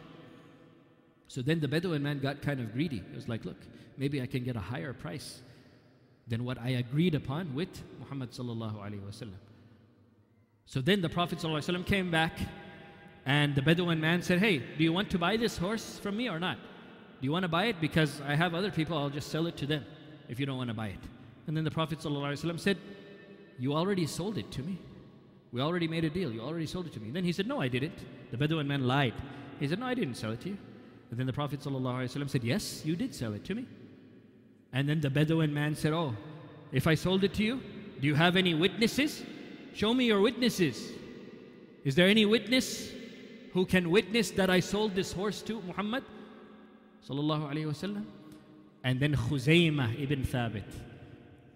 So 1.29 1.41
then 1.41 1.61
the 1.61 1.69
Bedouin 1.69 2.03
man 2.03 2.19
got 2.19 2.43
kind 2.43 2.61
of 2.61 2.73
greedy. 2.73 3.03
He 3.09 3.15
was 3.15 3.29
like, 3.29 3.47
look, 3.47 3.57
maybe 3.97 4.21
I 4.21 4.27
can 4.27 4.45
get 4.45 4.57
a 4.57 4.61
higher 4.61 4.93
price 4.93 5.41
than 6.29 6.45
what 6.45 6.59
I 6.61 6.71
agreed 6.71 7.15
upon 7.15 7.55
with 7.55 7.83
Muhammad 8.01 8.31
sallallahu 8.33 8.77
alaihi 8.77 9.01
wasallam. 9.01 9.39
So 10.67 10.81
then 10.81 11.01
the 11.01 11.09
Prophet 11.09 11.39
sallallahu 11.39 11.87
came 11.87 12.11
back 12.11 12.39
and 13.25 13.55
the 13.55 13.63
Bedouin 13.63 14.01
man 14.01 14.23
said, 14.23 14.39
Hey, 14.39 14.59
do 14.59 14.85
you 14.85 14.93
want 14.93 15.11
to 15.11 15.19
buy 15.19 15.37
this 15.37 15.57
horse 15.57 15.99
from 15.99 16.17
me 16.17 16.29
or 16.29 16.39
not? 16.39 16.57
Do 17.21 17.27
you 17.27 17.33
want 17.33 17.43
to 17.43 17.49
buy 17.49 17.65
it? 17.65 17.81
Because 17.81 18.21
I 18.27 18.35
have 18.35 18.55
other 18.55 18.71
people, 18.71 18.97
I'll 18.97 19.11
just 19.11 19.31
sell 19.31 19.47
it 19.47 19.57
to 19.59 19.67
them 19.67 19.85
if 20.29 20.39
you 20.39 20.47
don't 20.47 20.57
want 20.57 20.69
to 20.69 20.75
buy 20.75 20.89
it. 20.89 21.01
And 21.47 21.57
then 21.57 21.65
the 21.65 21.71
Prophet 21.71 21.99
ﷺ 21.99 22.61
said, 22.61 22.77
You 23.59 23.75
already 23.75 24.07
sold 24.07 24.39
it 24.39 24.51
to 24.53 24.63
me. 24.63 24.79
We 25.51 25.63
already 25.63 25.89
made 25.89 26.05
a 26.05 26.11
deal. 26.11 26.31
You 26.31 26.43
already 26.43 26.67
sold 26.67 26.87
it 26.87 26.93
to 26.93 27.01
me. 27.01 27.11
Then 27.11 27.25
he 27.25 27.33
said, 27.33 27.47
No, 27.47 27.61
I 27.61 27.69
didn't. 27.69 27.99
The 28.31 28.37
Bedouin 28.37 28.69
man 28.69 28.87
lied. 28.87 29.15
He 29.59 29.67
said, 29.67 29.79
No, 29.79 29.87
I 29.87 29.95
didn't 29.95 30.15
sell 30.15 30.31
it 30.33 30.41
to 30.43 30.51
you. 30.51 30.59
And 31.11 31.19
then 31.19 31.27
the 31.27 31.33
Prophet 31.33 31.61
ﷺ 31.61 32.29
said, 32.29 32.45
Yes, 32.45 32.85
you 32.85 32.97
did 32.97 33.15
sell 33.15 33.33
it 33.33 33.45
to 33.45 33.55
me. 33.55 33.67
And 34.73 34.89
then 34.89 35.01
the 35.01 35.11
Bedouin 35.11 35.53
man 35.53 35.75
said, 35.75 35.93
Oh, 35.93 36.15
if 36.73 36.87
I 36.87 36.95
sold 36.95 37.25
it 37.25 37.35
to 37.35 37.43
you, 37.43 37.61
do 38.01 38.07
you 38.07 38.15
have 38.15 38.37
any 38.37 38.55
witnesses? 38.55 39.25
Show 39.75 39.95
me 39.95 40.07
your 40.07 40.21
witnesses. 40.21 40.93
Is 41.85 41.95
there 41.95 42.09
any 42.09 42.27
witness 42.27 42.93
who 43.53 43.65
can 43.65 43.91
witness 43.91 44.31
that 44.33 44.51
I 44.51 44.61
sold 44.61 44.95
this 44.95 45.13
horse 45.13 45.43
to 45.43 45.61
Muhammad? 45.63 46.05
Sallallahu 47.09 47.51
Alaihi 47.51 47.67
Wasallam. 47.67 48.05
And 48.85 49.01
then 49.01 49.15
Khuzaymah 49.15 50.01
ibn 50.01 50.23
Thabit. 50.25 50.65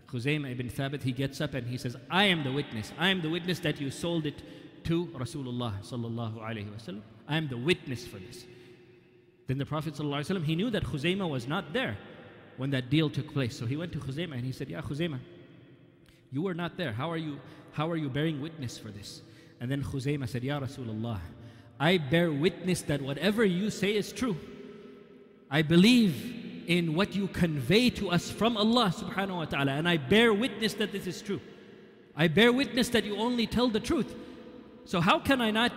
Khuzaymah 0.09 0.51
ibn 0.53 0.69
Thabit, 0.69 1.03
he 1.03 1.13
gets 1.13 1.41
up 1.41 1.55
and 1.55 1.67
he 1.67 1.79
says, 1.79 1.97
I 2.11 2.25
am 2.25 2.45
the 2.45 2.53
witness. 2.53 2.93
I 2.99 3.09
am 3.09 3.23
the 3.23 3.31
witness 3.31 3.59
that 3.61 3.81
you 3.81 3.91
sold 3.91 4.27
it 4.27 4.43
to 4.85 5.07
Rasulullah 5.09 5.81
Sallallahu 5.83 6.39
Alaihi 6.39 6.69
Wasallam. 6.71 7.03
I 7.29 7.37
am 7.37 7.49
the 7.49 7.57
witness 7.57 8.07
for 8.07 8.19
this. 8.19 8.45
Then 9.47 9.59
the 9.59 9.67
Prophet 9.67 9.95
Sallallahu 9.95 10.21
Alaihi 10.21 10.37
Wasallam, 10.37 10.45
he 10.45 10.57
knew 10.57 10.71
that 10.71 10.85
Khuzaymah 10.85 11.29
was 11.29 11.47
not 11.47 11.73
there 11.73 11.97
when 12.57 12.71
that 12.71 12.91
deal 12.91 13.11
took 13.11 13.33
place. 13.33 13.57
So 13.57 13.67
he 13.67 13.77
went 13.77 13.93
to 13.93 13.99
Khuzaymah 13.99 14.35
and 14.35 14.45
he 14.45 14.53
said, 14.53 14.69
Yeah, 14.69 14.81
Khuzaymah, 14.81 15.19
you 16.31 16.43
were 16.43 16.55
not 16.55 16.77
there. 16.77 16.93
How 16.93 17.11
are 17.11 17.17
you, 17.17 17.41
how 17.73 17.91
are 17.91 17.97
you 17.97 18.09
bearing 18.09 18.41
witness 18.41 18.79
for 18.79 18.89
this? 18.89 19.23
And 19.61 19.71
then 19.71 19.83
Khuzaymah 19.83 20.29
said, 20.29 20.43
Ya 20.43 20.61
Rasulullah, 20.61 21.21
I 21.79 21.99
bear 21.99 22.33
witness 22.33 22.83
that 22.83 23.03
whatever 23.03 23.45
you 23.45 23.71
say 23.71 23.95
is 23.95 24.13
true. 24.13 24.37
I 25.51 25.63
believe 25.63 26.65
in 26.67 26.95
what 26.95 27.15
you 27.15 27.29
convey 27.29 27.91
to 27.91 28.11
us 28.11 28.31
from 28.31 28.57
Allah 28.57 28.95
subhanahu 28.97 29.37
wa 29.37 29.45
ta'ala, 29.45 29.73
and 29.73 29.89
I 29.89 29.97
bear 29.97 30.33
witness 30.33 30.75
that 30.75 30.93
this 30.93 31.07
is 31.07 31.21
true. 31.21 31.41
I 32.17 32.29
bear 32.29 32.53
witness 32.53 32.89
that 32.91 33.05
you 33.05 33.17
only 33.17 33.47
tell 33.47 33.69
the 33.69 33.81
truth. 33.81 34.15
So 34.85 35.01
how 35.01 35.19
can 35.19 35.41
I 35.41 35.51
not 35.51 35.73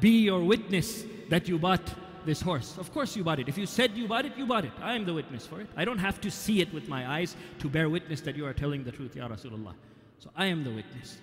be 0.00 0.22
your 0.22 0.42
witness 0.42 1.04
that 1.28 1.48
you 1.48 1.58
bought 1.58 1.94
this 2.28 2.42
horse. 2.42 2.76
Of 2.78 2.92
course 2.92 3.16
you 3.16 3.24
bought 3.24 3.40
it. 3.40 3.48
If 3.48 3.56
you 3.56 3.64
said 3.66 3.96
you 3.96 4.06
bought 4.06 4.26
it, 4.26 4.36
you 4.36 4.46
bought 4.46 4.66
it. 4.66 4.72
I 4.82 4.94
am 4.94 5.06
the 5.06 5.14
witness 5.14 5.46
for 5.46 5.62
it. 5.62 5.66
I 5.76 5.84
don't 5.86 5.98
have 5.98 6.20
to 6.20 6.30
see 6.30 6.60
it 6.60 6.72
with 6.74 6.86
my 6.86 7.10
eyes 7.10 7.34
to 7.60 7.68
bear 7.68 7.88
witness 7.88 8.20
that 8.20 8.36
you 8.36 8.44
are 8.44 8.52
telling 8.52 8.84
the 8.84 8.92
truth, 8.92 9.16
Ya 9.16 9.26
Rasulullah. 9.26 9.74
So 10.18 10.30
I 10.36 10.46
am 10.46 10.62
the 10.62 10.70
witness. 10.70 11.18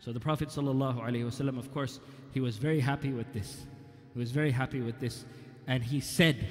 So 0.00 0.12
the 0.12 0.20
Prophet 0.20 0.48
Wasallam, 0.48 1.58
of 1.58 1.72
course, 1.72 2.00
he 2.32 2.40
was 2.40 2.56
very 2.56 2.80
happy 2.80 3.12
with 3.12 3.32
this. 3.32 3.66
He 4.12 4.18
was 4.18 4.32
very 4.32 4.50
happy 4.50 4.80
with 4.80 4.98
this. 4.98 5.24
And 5.68 5.82
he 5.82 6.00
said, 6.00 6.44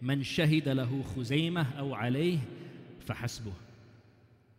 Man 0.00 0.20
shahida 0.20 0.68
lahu 0.68 1.02
khuzaymah 1.14 1.80
aw 1.80 1.96
alayh 1.96 2.38
fahasbuh. 3.08 3.52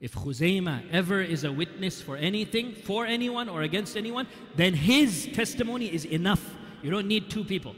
If 0.01 0.13
Khuzaima 0.13 0.91
ever 0.91 1.21
is 1.21 1.45
a 1.45 1.51
witness 1.51 2.01
for 2.01 2.17
anything, 2.17 2.75
for 2.75 3.05
anyone 3.05 3.47
or 3.47 3.61
against 3.61 3.95
anyone, 3.95 4.27
then 4.55 4.73
his 4.73 5.29
testimony 5.33 5.85
is 5.85 6.03
enough. 6.03 6.43
You 6.83 6.91
don't 6.91 7.07
need 7.07 7.29
two 7.29 7.45
people. 7.45 7.75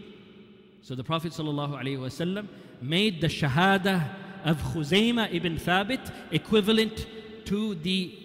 So 0.88 0.96
the 0.96 1.04
Prophet 1.04 1.34
ﷺ 1.34 2.48
made 2.82 3.20
the 3.20 3.28
Shahada 3.28 4.08
of 4.46 4.58
Khuzaymah 4.62 5.34
ibn 5.34 5.58
Thabit 5.58 6.14
equivalent 6.32 7.06
to 7.44 7.76
the 7.76 8.18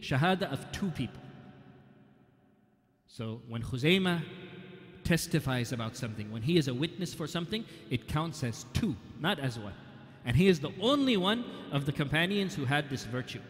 Shahada 0.00 0.50
of 0.50 0.72
two 0.72 0.90
people. 0.92 1.20
So 3.06 3.42
when 3.48 3.62
Khuzaymah 3.62 4.22
testifies 5.04 5.72
about 5.72 5.94
something, 5.94 6.32
when 6.32 6.40
he 6.40 6.56
is 6.56 6.68
a 6.68 6.72
witness 6.72 7.12
for 7.12 7.26
something, 7.26 7.66
it 7.90 8.08
counts 8.08 8.42
as 8.42 8.64
two, 8.72 8.96
not 9.20 9.38
as 9.38 9.58
one. 9.58 9.74
And 10.24 10.34
he 10.34 10.48
is 10.48 10.58
the 10.58 10.72
only 10.80 11.18
one 11.18 11.44
of 11.70 11.84
the 11.84 11.92
companions 11.92 12.54
who 12.54 12.64
had 12.64 12.88
this 12.88 13.04
virtue. 13.04 13.42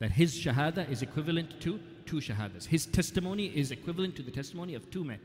That 0.00 0.10
his 0.10 0.34
Shahada 0.36 0.90
is 0.90 1.02
equivalent 1.02 1.60
to 1.60 1.78
two 2.06 2.16
Shahadas. 2.16 2.66
His 2.66 2.86
testimony 2.86 3.56
is 3.56 3.70
equivalent 3.70 4.16
to 4.16 4.22
the 4.24 4.32
testimony 4.32 4.74
of 4.74 4.90
two 4.90 5.04
men. 5.04 5.20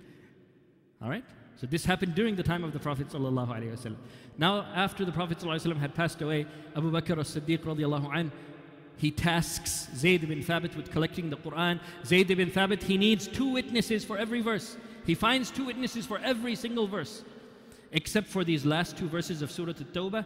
All 1.02 1.10
right? 1.10 1.24
So 1.58 1.68
this 1.68 1.86
happened 1.86 2.16
during 2.16 2.36
the 2.36 2.44
time 2.44 2.64
of 2.64 2.74
the 2.74 2.80
Prophet 2.80 3.10
ﷺ. 3.10 3.96
Now, 4.38 4.66
after 4.74 5.06
the 5.06 5.12
Prophet 5.12 5.40
ﷺ 5.40 5.78
had 5.78 5.94
passed 5.94 6.22
away, 6.22 6.48
Abu 6.76 6.92
Bakr 6.92 7.20
as-Siddiq 7.20 7.60
radiallahu 7.60 8.16
anh, 8.16 8.32
he 8.98 9.12
tasks 9.12 9.88
Zayd 9.96 10.24
ibn 10.24 10.44
Thabit 10.44 10.76
with 10.76 10.92
collecting 10.92 11.30
the 11.30 11.38
Quran. 11.38 11.80
Zayd 12.06 12.30
ibn 12.30 12.52
Thabit, 12.52 12.84
he 12.84 12.98
needs 12.98 13.28
two 13.28 13.52
witnesses 13.52 14.06
for 14.06 14.18
every 14.18 14.42
verse. 14.42 14.78
He 15.06 15.16
finds 15.16 15.50
two 15.50 15.66
witnesses 15.66 16.06
for 16.06 16.20
every 16.20 16.56
single 16.56 16.88
verse. 16.88 17.24
Except 17.92 18.28
for 18.28 18.44
these 18.44 18.66
last 18.66 18.98
two 18.98 19.10
verses 19.10 19.42
of 19.42 19.52
Surah 19.52 19.72
At-Tawbah, 19.72 20.26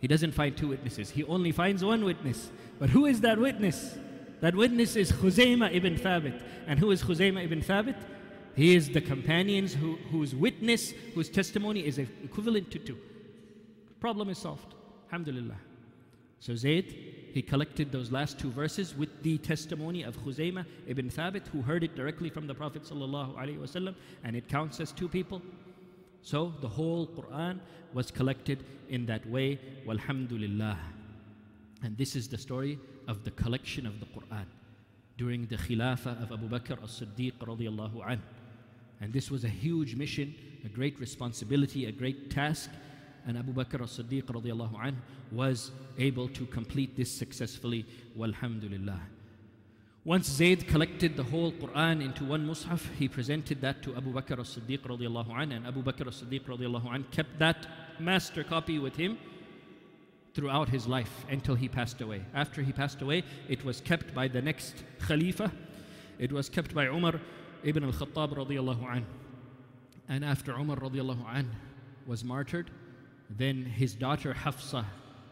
he 0.00 0.06
doesn't 0.06 0.32
find 0.32 0.56
two 0.56 0.68
witnesses. 0.68 1.10
He 1.10 1.24
only 1.24 1.50
finds 1.50 1.82
one 1.84 2.04
witness. 2.04 2.50
But 2.78 2.90
who 2.90 3.06
is 3.06 3.22
that 3.22 3.38
witness? 3.38 3.96
That 4.40 4.54
witness 4.54 4.96
is 4.96 5.10
Khuzaymah 5.10 5.74
ibn 5.74 5.96
Thabit. 5.96 6.42
And 6.66 6.78
who 6.78 6.90
is 6.90 7.02
Khuzaymah 7.02 7.44
ibn 7.44 7.62
Thabit? 7.62 7.96
He 8.56 8.74
is 8.76 8.90
the 8.90 9.00
companions 9.00 9.74
who, 9.74 9.96
whose 10.10 10.34
witness, 10.34 10.92
whose 11.14 11.28
testimony 11.28 11.86
is 11.86 11.98
equivalent 11.98 12.70
to 12.70 12.78
two. 12.78 12.98
Problem 14.00 14.28
is 14.28 14.38
solved. 14.38 14.74
Alhamdulillah. 15.06 15.56
So 16.38 16.54
Zayd, 16.54 16.94
he 17.32 17.42
collected 17.42 17.90
those 17.90 18.12
last 18.12 18.38
two 18.38 18.50
verses 18.50 18.94
with 18.94 19.22
the 19.22 19.38
testimony 19.38 20.02
of 20.02 20.16
Khuzaymah 20.18 20.66
ibn 20.86 21.08
Thabit, 21.08 21.48
who 21.48 21.62
heard 21.62 21.82
it 21.82 21.96
directly 21.96 22.30
from 22.30 22.46
the 22.46 22.54
Prophet 22.54 22.88
and 22.90 24.36
it 24.36 24.48
counts 24.48 24.78
as 24.78 24.92
two 24.92 25.08
people. 25.08 25.42
So 26.22 26.52
the 26.60 26.68
whole 26.68 27.06
Quran 27.06 27.58
was 27.92 28.10
collected 28.10 28.64
in 28.88 29.06
that 29.06 29.28
way. 29.28 29.58
Walhamdulillah. 29.86 30.78
And 31.82 31.96
this 31.98 32.14
is 32.14 32.28
the 32.28 32.38
story 32.38 32.78
of 33.08 33.24
the 33.24 33.30
collection 33.32 33.86
of 33.86 34.00
the 34.00 34.06
Quran 34.06 34.46
during 35.16 35.46
the 35.46 35.56
Khilafah 35.56 36.22
of 36.22 36.32
Abu 36.32 36.48
Bakr 36.48 36.82
as-Siddiq 36.82 37.34
radiallahu 37.38 38.04
anhu. 38.06 38.20
And 39.00 39.12
this 39.12 39.30
was 39.30 39.44
a 39.44 39.48
huge 39.48 39.94
mission, 39.94 40.34
a 40.64 40.68
great 40.68 40.98
responsibility, 40.98 41.86
a 41.86 41.92
great 41.92 42.30
task. 42.30 42.70
And 43.26 43.38
Abu 43.38 43.52
Bakr 43.52 43.82
as-Siddiq 43.82 44.24
radiallahu 44.24 44.78
anh 44.82 44.96
was 45.32 45.72
able 45.98 46.28
to 46.28 46.46
complete 46.46 46.96
this 46.96 47.10
successfully. 47.10 47.86
Walhamdulillah. 48.16 49.00
Once 50.04 50.28
Zayd 50.28 50.68
collected 50.68 51.16
the 51.16 51.22
whole 51.22 51.50
Quran 51.52 52.04
into 52.04 52.24
one 52.26 52.46
mushaf, 52.46 52.82
he 52.98 53.08
presented 53.08 53.62
that 53.62 53.82
to 53.82 53.96
Abu 53.96 54.12
Bakr 54.12 54.38
as-Siddiq 54.38 54.80
radiallahu 54.80 55.30
anhu, 55.30 55.56
and 55.56 55.66
Abu 55.66 55.82
Bakr 55.82 56.06
as-Siddiq 56.06 56.44
radiallahu 56.44 56.86
anhu 56.86 57.10
kept 57.10 57.38
that 57.38 57.66
master 57.98 58.44
copy 58.44 58.78
with 58.78 58.96
him 58.96 59.16
throughout 60.34 60.68
his 60.68 60.86
life 60.86 61.24
until 61.30 61.54
he 61.54 61.68
passed 61.68 62.02
away. 62.02 62.22
After 62.34 62.60
he 62.60 62.72
passed 62.72 63.00
away, 63.00 63.22
it 63.48 63.64
was 63.64 63.80
kept 63.80 64.12
by 64.14 64.28
the 64.28 64.42
next 64.42 64.84
Khalifa. 64.98 65.50
It 66.18 66.32
was 66.32 66.50
kept 66.50 66.74
by 66.74 66.86
Umar 66.86 67.20
ibn 67.64 67.84
al-Khattab 67.84 68.36
radiallahu 68.36 68.84
anhu. 68.86 69.04
And 70.08 70.24
after 70.24 70.52
Umar 70.52 70.76
radiallahu 70.76 71.24
anhu 71.24 71.48
was 72.06 72.22
martyred, 72.22 72.70
then 73.30 73.64
his 73.64 73.94
daughter 73.94 74.34
Hafsa 74.34 74.84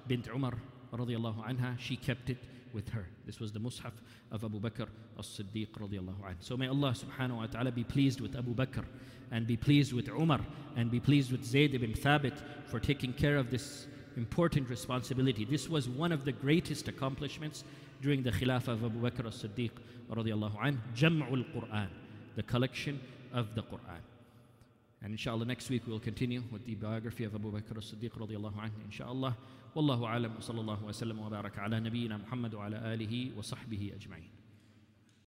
bint 0.09 0.29
Umar 0.35 0.55
radiallahu 0.93 1.47
anha, 1.47 1.79
she 1.79 1.97
kept 1.97 2.31
it 2.31 2.39
with 2.73 2.89
her. 2.89 3.07
This 3.27 3.39
was 3.39 3.53
the 3.53 3.59
Mus'haf 3.61 3.93
of 4.31 4.45
Abu 4.45 4.59
Bakr 4.61 4.87
as-Siddiq 5.19 5.69
radiallahu 5.79 6.23
anhu. 6.23 6.37
So 6.41 6.57
may 6.57 6.69
Allah 6.69 6.95
subhanahu 6.95 7.37
wa 7.37 7.47
ta'ala 7.47 7.71
be 7.71 7.85
pleased 7.85 8.21
with 8.21 8.35
Abu 8.35 8.55
Bakr 8.55 8.85
and 9.31 9.47
be 9.47 9.57
pleased 9.57 9.93
with 9.93 10.09
Umar 10.09 10.41
and 10.77 10.91
be 10.91 11.01
pleased 11.01 11.33
with 11.33 11.45
Zayd 11.45 11.75
ibn 11.75 11.93
Thabit 11.93 12.35
for 12.67 12.81
taking 12.81 13.13
care 13.13 13.37
of 13.37 13.51
this 13.51 13.87
important 14.17 14.69
responsibility. 14.69 15.45
This 15.45 15.69
was 15.69 15.89
one 15.89 16.13
of 16.13 16.25
the 16.25 16.33
greatest 16.33 16.89
accomplishments 16.89 17.65
during 18.01 18.23
the 18.23 18.31
Khilafah 18.31 18.69
of 18.69 18.85
Abu 18.85 19.01
Bakr 19.01 19.27
as-Siddiq 19.27 19.71
radiallahu 20.11 20.59
anhu, 20.59 20.79
Jam'ul 20.95 21.45
Quran, 21.55 21.89
the 22.37 22.43
collection 22.43 23.01
of 23.33 23.55
the 23.55 23.63
Quran. 23.63 24.03
And 25.03 25.13
inshallah 25.13 25.45
next 25.45 25.69
week 25.69 25.83
we'll 25.87 25.99
continue 25.99 26.43
with 26.51 26.65
the 26.65 26.75
biography 26.75 27.25
of 27.25 27.35
Abu 27.35 27.51
Bakr 27.51 27.79
as-Siddiq 27.79 28.11
radiallahu 28.11 28.55
anhu 28.55 28.85
inshallah. 28.85 29.37
Wallahu 29.75 30.07
alam 30.07 30.33
sallallahu 30.39 30.83
wa 30.83 30.93
sallam 30.93 31.19
wa 31.19 31.29
baraka 31.29 31.65
ala 31.65 31.81
nabiyyina 31.81 32.21
Muhammad 32.21 32.55
wa 32.55 32.67
ala 32.67 32.77
alihi 32.79 33.35
wa 33.35 33.43
sahbihi 33.43 33.95
ajma'in. 33.97 34.42